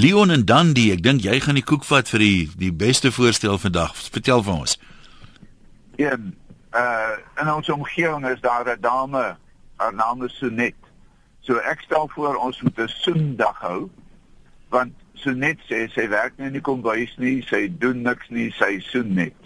Leon 0.00 0.30
en 0.30 0.44
Dandy, 0.48 0.86
ek 0.94 1.02
dink 1.04 1.24
jy 1.26 1.34
gaan 1.44 1.58
die 1.58 1.66
koek 1.66 1.82
vat 1.84 2.08
vir 2.08 2.22
die 2.24 2.36
die 2.56 2.70
beste 2.72 3.10
voorstel 3.12 3.58
vandag. 3.60 3.92
Vertel 4.14 4.40
vir 4.46 4.54
ons. 4.54 4.78
Ja, 6.00 6.14
uh 6.16 7.16
in 7.42 7.50
ons 7.52 7.68
omgewing 7.68 8.24
is 8.30 8.40
daar 8.40 8.64
'n 8.64 8.80
dame, 8.80 9.36
haar 9.76 9.94
naam 9.94 10.24
is 10.24 10.36
Sonet. 10.38 10.78
So 11.40 11.60
ek 11.72 11.84
stel 11.84 12.08
voor 12.14 12.36
ons 12.36 12.62
moet 12.62 12.78
'n 12.78 12.88
soendag 12.88 13.58
hou 13.60 13.90
want 14.70 14.92
Sonet 15.14 15.58
sê 15.68 15.92
sy 15.92 16.08
werk 16.08 16.32
nie 16.38 16.46
in 16.46 16.52
die 16.52 16.64
kombuis 16.64 17.12
nie, 17.18 17.42
sy 17.42 17.68
doen 17.78 18.02
niks 18.02 18.28
nie, 18.30 18.50
sy 18.58 18.80
soen 18.80 19.14
net. 19.14 19.36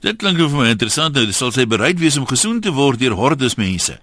Dit 0.00 0.16
klink 0.16 0.38
vir 0.38 0.50
my 0.50 0.68
interessant. 0.68 1.14
Nou, 1.14 1.32
sal 1.32 1.52
sy 1.52 1.66
bereid 1.66 1.98
wees 1.98 2.18
om 2.18 2.26
gesoen 2.26 2.60
te 2.60 2.72
word 2.72 2.98
deur 2.98 3.16
hordes 3.16 3.54
mense? 3.54 3.98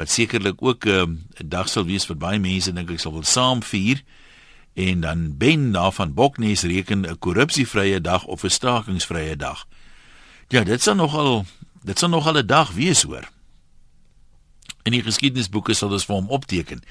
wat 0.00 0.08
sekerlik 0.10 0.62
ook 0.64 0.84
eh, 0.84 1.02
'n 1.04 1.28
uh, 1.42 1.44
dag 1.44 1.68
sal 1.68 1.84
wees 1.84 2.06
wat 2.08 2.18
baie 2.18 2.40
mense 2.40 2.72
dink 2.72 2.90
ek 2.90 3.00
sal 3.00 3.12
wil 3.12 3.22
saam 3.22 3.62
vier. 3.62 4.00
En 4.74 5.00
dan 5.00 5.36
Ben 5.36 5.72
daarvan 5.72 6.14
Boknes 6.14 6.62
reken 6.62 7.00
'n 7.04 7.18
korrupsievrye 7.18 8.00
dag 8.00 8.24
of 8.24 8.42
'n 8.42 8.48
stakingsvrye 8.50 9.36
dag. 9.36 9.66
Ja, 10.48 10.64
dit 10.64 10.82
sal 10.82 10.94
nogal 10.94 11.44
dit 11.84 11.98
sal 11.98 12.08
nogal 12.08 12.36
'n 12.38 12.46
dag 12.46 12.72
wees 12.72 13.02
hoor 13.02 13.28
in 14.82 14.92
die 14.92 15.02
geskiedenisboeke 15.02 15.74
sal 15.74 15.88
dit 15.88 16.04
vir 16.04 16.14
hom 16.14 16.28
opteken. 16.28 16.82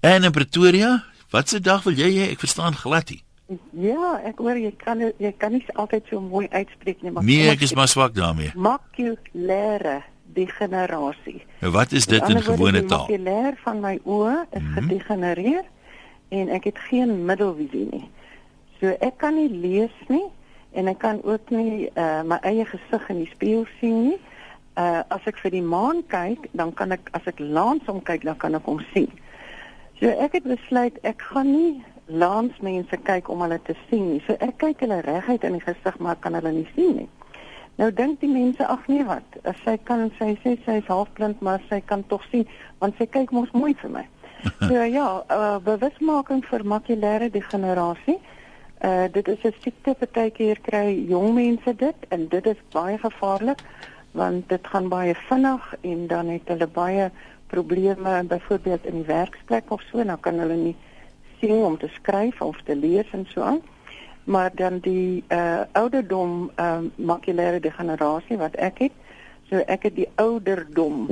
En 0.00 0.24
in 0.24 0.30
Pretoria, 0.30 1.04
wat 1.30 1.48
se 1.48 1.60
dag 1.60 1.82
wil 1.82 1.92
jy 1.92 2.10
hê? 2.10 2.30
Ek 2.30 2.38
verstaan 2.38 2.74
glad 2.74 3.10
nie. 3.10 3.22
Ja, 3.72 4.20
ek 4.24 4.38
hoor 4.38 4.56
jy 4.58 4.72
kan 4.76 4.98
jy 5.18 5.32
kan 5.38 5.52
nie 5.52 5.64
altyd 5.74 6.02
so 6.10 6.20
mooi 6.20 6.46
uitspreek 6.50 7.02
nie, 7.02 7.10
maar 7.10 7.24
Nee, 7.24 7.48
ek 7.48 7.60
is 7.60 7.74
maar 7.74 7.88
swak 7.88 8.14
daarmee. 8.14 8.52
Makulêre 8.54 10.02
degenerasie. 10.36 11.40
Nou 11.64 11.72
wat 11.72 11.92
is 11.96 12.06
dit 12.06 12.28
in 12.28 12.42
gewone 12.42 12.84
taal? 12.84 13.08
Makulêr 13.08 13.56
van 13.64 13.80
my 13.80 13.96
oë 14.04 14.36
is 14.50 14.60
mm 14.60 14.66
-hmm. 14.66 14.74
gedegenereer 14.74 15.64
en 16.28 16.48
ek 16.48 16.64
het 16.64 16.78
geen 16.78 17.24
middelvisie 17.24 17.88
nie. 17.90 18.08
So 18.80 18.92
ek 19.00 19.16
kan 19.16 19.34
nie 19.34 19.50
lees 19.50 19.96
nie 20.08 20.28
en 20.72 20.86
ek 20.86 20.98
kan 20.98 21.22
ook 21.24 21.50
nie 21.50 21.90
uh, 21.94 22.22
my 22.22 22.38
eie 22.42 22.64
gesig 22.64 23.08
in 23.08 23.18
die 23.24 23.30
spieël 23.34 23.66
sien 23.80 24.02
nie 24.08 24.18
uh 24.76 25.02
as 25.08 25.24
ek 25.24 25.38
vir 25.40 25.50
die 25.50 25.64
maan 25.64 26.02
kyk, 26.12 26.48
dan 26.52 26.72
kan 26.76 26.92
ek 26.92 27.08
as 27.16 27.24
ek 27.26 27.38
langs 27.40 27.86
hom 27.88 28.02
kyk, 28.04 28.24
dan 28.28 28.36
kan 28.36 28.54
ek 28.54 28.66
hom 28.68 28.82
sien. 28.92 29.08
So 30.00 30.08
ek 30.08 30.36
het 30.36 30.44
besluit 30.44 30.98
ek 31.08 31.22
gaan 31.32 31.52
nie 31.52 31.84
langs 32.06 32.58
mense 32.60 32.96
kyk 33.08 33.30
om 33.32 33.40
hulle 33.40 33.58
te 33.64 33.74
sien 33.88 34.10
nie. 34.12 34.22
So 34.26 34.36
ek 34.44 34.58
kyk 34.60 34.84
hulle 34.84 35.00
reguit 35.06 35.46
in 35.48 35.56
die 35.56 35.64
gesig, 35.64 35.96
maar 35.98 36.20
kan 36.20 36.36
hulle 36.36 36.52
nie 36.52 36.68
sien 36.74 37.00
nie. 37.00 37.08
Nou 37.76 37.90
dink 37.92 38.20
die 38.20 38.30
mense 38.32 38.66
ag 38.66 38.86
nee 38.88 39.04
wat, 39.04 39.36
as 39.44 39.58
sy 39.64 39.76
kan 39.84 40.06
sy 40.16 40.30
sê 40.42 40.54
sy 40.64 40.78
is 40.80 40.88
halfblind, 40.88 41.42
maar 41.44 41.60
sy 41.68 41.82
kan 41.84 42.04
tog 42.08 42.24
sien 42.30 42.46
want 42.80 42.96
sy 42.96 43.04
kyk 43.06 43.34
mos 43.36 43.52
mooi 43.52 43.74
vir 43.82 43.92
my. 43.98 44.06
So 44.68 44.84
ja, 44.84 45.06
uh, 45.32 45.58
bewusmaking 45.64 46.44
vir 46.48 46.64
makulêre 46.64 47.28
degenerasie. 47.32 48.16
Uh 48.84 49.08
dit 49.12 49.28
is 49.28 49.44
'n 49.44 49.54
siekte 49.60 49.94
partykeer 50.00 50.60
kry 50.60 51.04
jong 51.08 51.34
mense 51.34 51.72
dit 51.76 52.08
en 52.08 52.28
dit 52.28 52.46
is 52.46 52.60
baie 52.72 52.98
gevaarlik 52.98 53.62
want 54.12 54.48
dit 54.48 54.66
gaan 54.72 54.88
baie 54.88 55.14
vinnig 55.28 55.74
en 55.80 56.06
dan 56.06 56.28
het 56.28 56.48
hulle 56.48 56.66
baie 56.66 57.10
probleme 57.46 58.24
byvoorbeeld 58.28 58.84
in 58.86 59.00
die 59.00 59.08
werksplek 59.08 59.70
of 59.70 59.82
so 59.90 60.04
dan 60.04 60.20
kan 60.20 60.38
hulle 60.38 60.56
nie 60.56 60.76
sien 61.40 61.64
om 61.64 61.78
te 61.78 61.88
skryf 61.88 62.40
of 62.40 62.60
te 62.64 62.76
lees 62.76 63.10
en 63.12 63.26
so 63.32 63.40
aan 63.40 63.60
maar 64.26 64.50
dan 64.54 64.80
die 64.84 65.24
uh, 65.30 65.62
ouderdom 65.78 66.50
uh, 66.58 66.82
makulêre 66.98 67.62
degenerasie 67.62 68.38
wat 68.42 68.58
ek 68.58 68.86
het 68.86 69.00
so 69.50 69.62
ek 69.66 69.88
het 69.88 69.96
die 69.96 70.10
ouderdom 70.22 71.06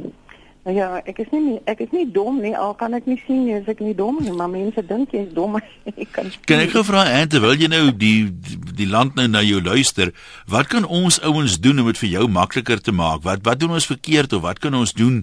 Nou 0.65 0.73
ja, 0.73 0.87
ek 1.05 1.19
is 1.21 1.29
nie 1.29 1.59
ek 1.69 1.83
is 1.85 1.91
nie 1.93 2.07
dom 2.09 2.39
nie, 2.41 2.55
al 2.57 2.73
kan 2.81 2.97
ek 2.97 3.05
nie 3.05 3.19
sien 3.27 3.43
nie, 3.45 3.53
as 3.59 3.67
ek 3.69 3.83
nie 3.85 3.93
dom 3.97 4.17
nie, 4.25 4.33
maar 4.33 4.49
mense 4.49 4.81
dink 4.89 5.13
jy 5.13 5.27
is 5.27 5.35
dom 5.37 5.59
as 5.59 5.67
jy 5.91 6.07
kan. 6.09 6.31
Sien. 6.33 6.47
Kan 6.49 6.63
ek 6.63 6.73
gou 6.73 6.81
vra 6.89 7.03
en 7.19 7.29
terwyl 7.29 7.53
jy 7.61 7.69
nou 7.69 7.83
die 7.93 8.31
die 8.79 8.89
land 8.89 9.13
nou 9.19 9.27
na 9.29 9.43
jou 9.45 9.61
luister, 9.61 10.15
wat 10.49 10.71
kan 10.73 10.89
ons 10.89 11.21
ouens 11.21 11.59
doen 11.61 11.85
om 11.85 11.91
dit 11.93 12.01
vir 12.01 12.11
jou 12.15 12.25
makliker 12.33 12.81
te 12.81 12.97
maak? 12.97 13.21
Wat 13.29 13.45
wat 13.45 13.61
doen 13.61 13.77
ons 13.77 13.91
verkeerd 13.93 14.33
of 14.39 14.47
wat 14.49 14.63
kan 14.65 14.73
ons 14.79 14.97
doen? 14.97 15.21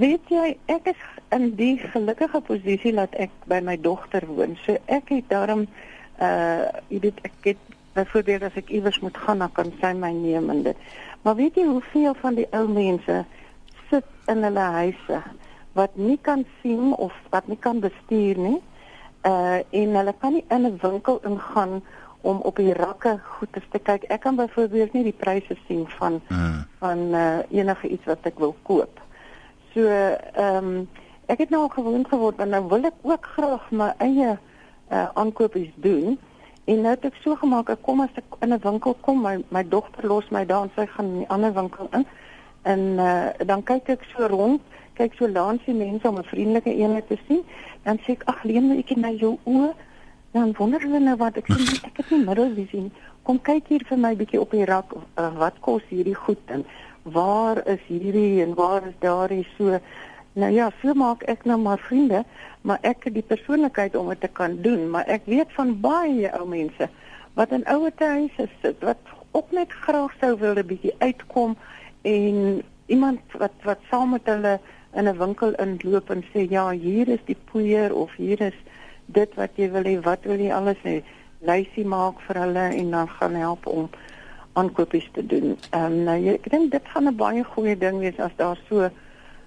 Weet 0.00 0.32
jy, 0.32 0.54
ek 0.72 0.88
is 0.94 1.04
in 1.36 1.50
die 1.60 1.76
gelukkige 1.92 2.40
posisie 2.48 2.96
dat 2.96 3.12
ek 3.20 3.34
by 3.52 3.60
my 3.60 3.76
dogter 3.76 4.24
woon. 4.24 4.56
So 4.64 4.80
ek 4.88 5.12
het 5.12 5.28
daarom 5.28 5.66
uh 6.20 6.68
jy 6.88 7.00
weet 7.00 7.20
ek 7.22 7.32
het 7.42 7.62
byvoorbeeld 7.92 8.42
as 8.42 8.56
ek 8.56 8.70
iewers 8.70 9.00
moet 9.00 9.16
gaan, 9.16 9.38
dan 9.38 9.52
kan 9.52 9.72
sy 9.80 9.92
my 9.92 10.12
neem 10.12 10.50
en 10.50 10.62
dit. 10.62 10.76
Maar 11.22 11.36
weet 11.36 11.54
jy 11.60 11.66
hoeveel 11.66 12.14
van 12.20 12.34
die 12.34 12.48
ou 12.50 12.66
mense 12.68 13.24
sit 13.90 14.04
in 14.32 14.42
hulle 14.42 14.68
huise 14.78 15.22
wat 15.72 15.96
nie 15.96 16.18
kan 16.20 16.44
sien 16.60 16.92
of 16.96 17.12
wat 17.30 17.46
nie 17.48 17.58
kan 17.60 17.80
bestuur 17.80 18.38
nie. 18.38 18.60
Uh 19.28 19.60
en 19.70 19.98
hulle 20.00 20.14
kan 20.18 20.32
nie 20.32 20.44
in 20.48 20.66
'n 20.66 20.78
winkel 20.82 21.20
ingaan 21.24 21.82
om 22.20 22.40
op 22.40 22.56
die 22.56 22.72
rakke 22.72 23.18
goed 23.22 23.52
te 23.52 23.78
kyk. 23.78 24.02
Ek 24.02 24.20
kan 24.20 24.36
byvoorbeeld 24.36 24.92
nie 24.92 25.02
die 25.02 25.18
pryse 25.18 25.56
sien 25.66 25.88
van 25.98 26.20
uh. 26.28 26.62
van 26.78 26.98
uh 26.98 27.38
enige 27.50 27.88
iets 27.88 28.04
wat 28.04 28.18
ek 28.22 28.38
wil 28.38 28.56
koop. 28.62 29.00
So 29.74 29.86
ehm 29.86 30.56
um, 30.56 30.88
ek 31.26 31.38
het 31.38 31.50
nou 31.50 31.68
gewoond 31.70 32.08
geword 32.08 32.36
want 32.36 32.50
nou 32.50 32.64
wil 32.68 32.84
ek 32.84 32.98
ook 33.02 33.26
graag 33.36 33.70
my 33.70 33.92
eie 33.98 34.38
uh 34.92 35.08
aankopies 35.14 35.70
doen. 35.74 36.18
En 36.64 36.80
nou 36.80 36.94
het 36.94 37.04
ek 37.04 37.16
so 37.22 37.36
gemaak 37.36 37.70
ek 37.72 37.82
kom 37.82 38.00
as 38.00 38.14
ek 38.14 38.36
in 38.40 38.52
'n 38.52 38.60
winkel 38.62 38.94
kom, 39.00 39.22
my 39.22 39.38
my 39.48 39.64
dogter 39.68 40.06
los 40.06 40.28
my 40.30 40.44
daar 40.46 40.62
en 40.62 40.70
sy 40.76 40.86
gaan 40.86 41.06
in 41.06 41.20
'n 41.20 41.28
ander 41.28 41.52
winkel 41.52 41.88
in. 41.92 42.06
En 42.62 42.78
uh, 42.78 43.28
dan 43.46 43.62
kyk 43.62 43.88
ek 43.88 44.04
so 44.14 44.26
rond 44.26 44.60
kyk 44.98 45.14
so 45.16 45.28
langs 45.28 45.64
die 45.64 45.74
mense 45.74 46.08
om 46.08 46.18
'n 46.18 46.30
vriendelike 46.32 46.74
eenheid 46.74 47.06
te 47.08 47.18
sien. 47.26 47.42
Dan 47.82 47.98
sê 47.98 48.12
ek 48.12 48.22
ag 48.24 48.42
leen 48.42 48.70
ek 48.78 48.96
na 48.96 49.10
jou 49.10 49.38
oë. 49.44 49.72
Dan 50.32 50.54
wonder 50.58 50.80
hulle 50.80 51.00
nou 51.00 51.16
wat. 51.16 51.36
Ek 51.36 51.46
sê 51.46 51.86
ek 51.86 51.96
het 51.96 52.10
nie 52.10 52.24
middelvisie 52.24 52.80
nie. 52.80 52.92
Kom 53.22 53.40
kyk 53.40 53.68
hier 53.68 53.84
vir 53.88 53.98
my 53.98 54.14
bietjie 54.16 54.40
op 54.40 54.50
die 54.50 54.64
rak 54.64 54.94
uh, 54.94 55.30
wat 55.38 55.60
kos 55.60 55.82
hierdie 55.88 56.14
goed 56.14 56.42
en 56.46 56.64
waar 57.02 57.66
is 57.66 57.80
hierdie 57.88 58.42
en 58.42 58.54
waar 58.54 58.86
is 58.86 58.96
daardie? 59.00 59.46
So 59.56 59.78
nou 60.32 60.50
ja 60.52 60.70
so 60.80 60.94
maak 60.94 61.22
ek 61.22 61.44
nou 61.44 61.58
maar 61.58 61.78
vriende 61.78 62.24
maar 62.62 62.78
ek 62.82 63.04
het 63.04 63.14
die 63.14 63.28
persoonlikheid 63.34 63.96
om 63.96 64.08
dit 64.08 64.20
te 64.20 64.28
kan 64.28 64.60
doen 64.62 64.90
maar 64.90 65.06
ek 65.06 65.26
weet 65.26 65.52
van 65.56 65.80
baie 65.80 66.30
ou 66.38 66.46
mense 66.48 66.88
wat 67.34 67.50
in 67.50 67.66
ouer 67.66 67.92
huise 67.96 68.48
sit 68.62 68.78
wat 68.80 68.98
ook 69.32 69.50
net 69.50 69.72
graag 69.72 70.12
sou 70.20 70.36
wil 70.38 70.54
'n 70.54 70.66
bietjie 70.66 70.94
uitkom 70.98 71.56
en 72.02 72.62
iemand 72.86 73.20
wat 73.32 73.52
wat 73.62 73.80
saam 73.90 74.10
met 74.10 74.26
hulle 74.26 74.60
in 74.92 75.08
'n 75.08 75.18
winkel 75.18 75.52
inloop 75.64 76.10
en 76.10 76.24
sê 76.32 76.48
ja, 76.48 76.70
hier 76.70 77.08
is 77.08 77.24
die 77.24 77.36
poeier 77.50 77.94
of 77.94 78.14
hier 78.16 78.40
is 78.40 78.58
dit 79.06 79.34
wat 79.34 79.50
jy 79.54 79.70
wil 79.70 79.84
hê, 79.84 80.00
wat 80.00 80.24
wil 80.24 80.38
jy 80.38 80.52
alles 80.52 80.80
hê? 80.82 81.02
Lysie 81.40 81.84
maak 81.84 82.20
vir 82.26 82.36
hulle 82.36 82.66
en 82.80 82.90
dan 82.90 83.08
gaan 83.08 83.34
help 83.34 83.66
om 83.66 83.90
aankopies 84.52 85.08
te 85.12 85.26
doen. 85.26 85.56
Ehm 85.70 85.84
um, 85.84 86.04
nou 86.04 86.18
ek 86.34 86.50
dink 86.50 86.70
dit 86.70 86.88
gaan 86.94 87.08
'n 87.08 87.16
baie 87.16 87.44
goeie 87.44 87.78
ding 87.78 87.98
wees 87.98 88.18
as 88.18 88.36
daar 88.36 88.58
so 88.68 88.90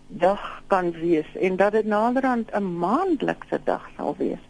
dag 0.08 0.62
kan 0.68 0.92
wees 0.92 1.30
en 1.42 1.56
dat 1.56 1.72
dit 1.72 1.86
naderhand 1.86 2.50
'n 2.52 2.78
maandelikse 2.78 3.60
dag 3.64 3.82
sal 3.98 4.16
wees 4.18 4.44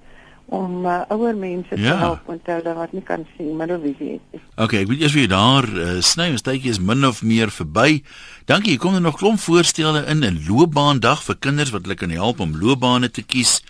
om 0.46 0.86
uh, 0.86 1.02
ouer 1.10 1.36
mense 1.36 1.70
te 1.70 1.82
ja. 1.82 1.98
help 1.98 2.28
met 2.30 2.46
hulle 2.46 2.74
wat 2.78 2.91
nie 2.94 3.02
kan 3.02 3.26
sien 3.38 3.58
wie 3.82 4.22
is. 4.32 4.41
Okay, 4.56 4.84
ek 4.84 4.91
weet 4.91 5.02
eers 5.02 5.13
wie 5.18 5.28
daar 5.28 5.65
uh, 5.65 6.02
sny 6.06 6.30
ons 6.36 6.46
tydjie 6.46 6.70
is 6.76 6.80
min 6.80 7.06
of 7.06 7.24
meer 7.26 7.50
verby. 7.50 8.04
Dankie, 8.46 8.78
kom 8.78 8.94
er 8.94 9.02
nog 9.02 9.18
klomp 9.18 9.39
voorstelle 9.39 10.06
in 10.06 10.24
'n 10.24 10.46
loopbaandag 10.48 11.24
vir 11.24 11.36
kinders 11.39 11.74
wat 11.74 11.82
hulle 11.82 11.96
kan 11.96 12.10
help 12.10 12.39
om 12.39 12.58
loopbane 12.58 13.10
te 13.10 13.24
kies. 13.24 13.63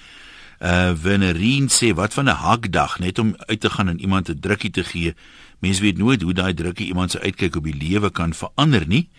Uh 0.60 0.92
Venerine 0.96 1.68
sê 1.68 1.94
wat 1.96 2.14
van 2.14 2.28
'n 2.30 2.40
hakdag 2.44 3.00
net 3.00 3.20
om 3.20 3.36
uit 3.38 3.60
te 3.60 3.70
gaan 3.70 3.88
en 3.88 4.00
iemand 4.00 4.30
'n 4.30 4.40
drukkie 4.40 4.72
te 4.72 4.84
gee. 4.84 5.16
Mense 5.60 5.82
weet 5.82 5.98
nooit 5.98 6.22
hoe 6.22 6.34
daai 6.34 6.54
drukkie 6.54 6.88
iemand 6.88 7.12
se 7.12 7.20
uitkyk 7.20 7.56
op 7.56 7.64
die 7.64 7.78
lewe 7.78 8.12
kan 8.12 8.34
verander 8.34 8.88
nie. 8.88 9.10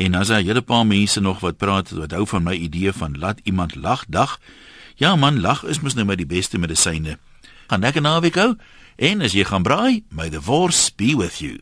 En 0.00 0.14
as 0.14 0.28
daar 0.28 0.40
'n 0.40 0.46
hele 0.46 0.62
paar 0.62 0.86
mense 0.86 1.20
nog 1.20 1.40
wat 1.40 1.56
praat 1.56 1.90
wat 1.90 2.10
hou 2.10 2.26
van 2.26 2.42
my 2.42 2.54
idee 2.54 2.92
van 2.92 3.18
laat 3.18 3.40
iemand 3.42 3.74
lag 3.74 4.04
dag. 4.08 4.40
Ja 4.94 5.16
man, 5.16 5.40
lag 5.40 5.64
is 5.64 5.80
mos 5.80 5.94
nou 5.94 6.06
maar 6.06 6.16
die 6.16 6.26
beste 6.26 6.58
medisyne. 6.58 7.18
Gaan 7.66 7.80
lekker 7.80 8.02
naweek 8.02 8.34
hou 8.34 8.56
en 8.96 9.20
as 9.20 9.32
jy 9.32 9.44
gaan 9.44 9.62
braai, 9.62 10.04
may 10.08 10.28
the 10.28 10.42
force 10.42 10.92
be 10.96 11.16
with 11.16 11.38
you. 11.38 11.60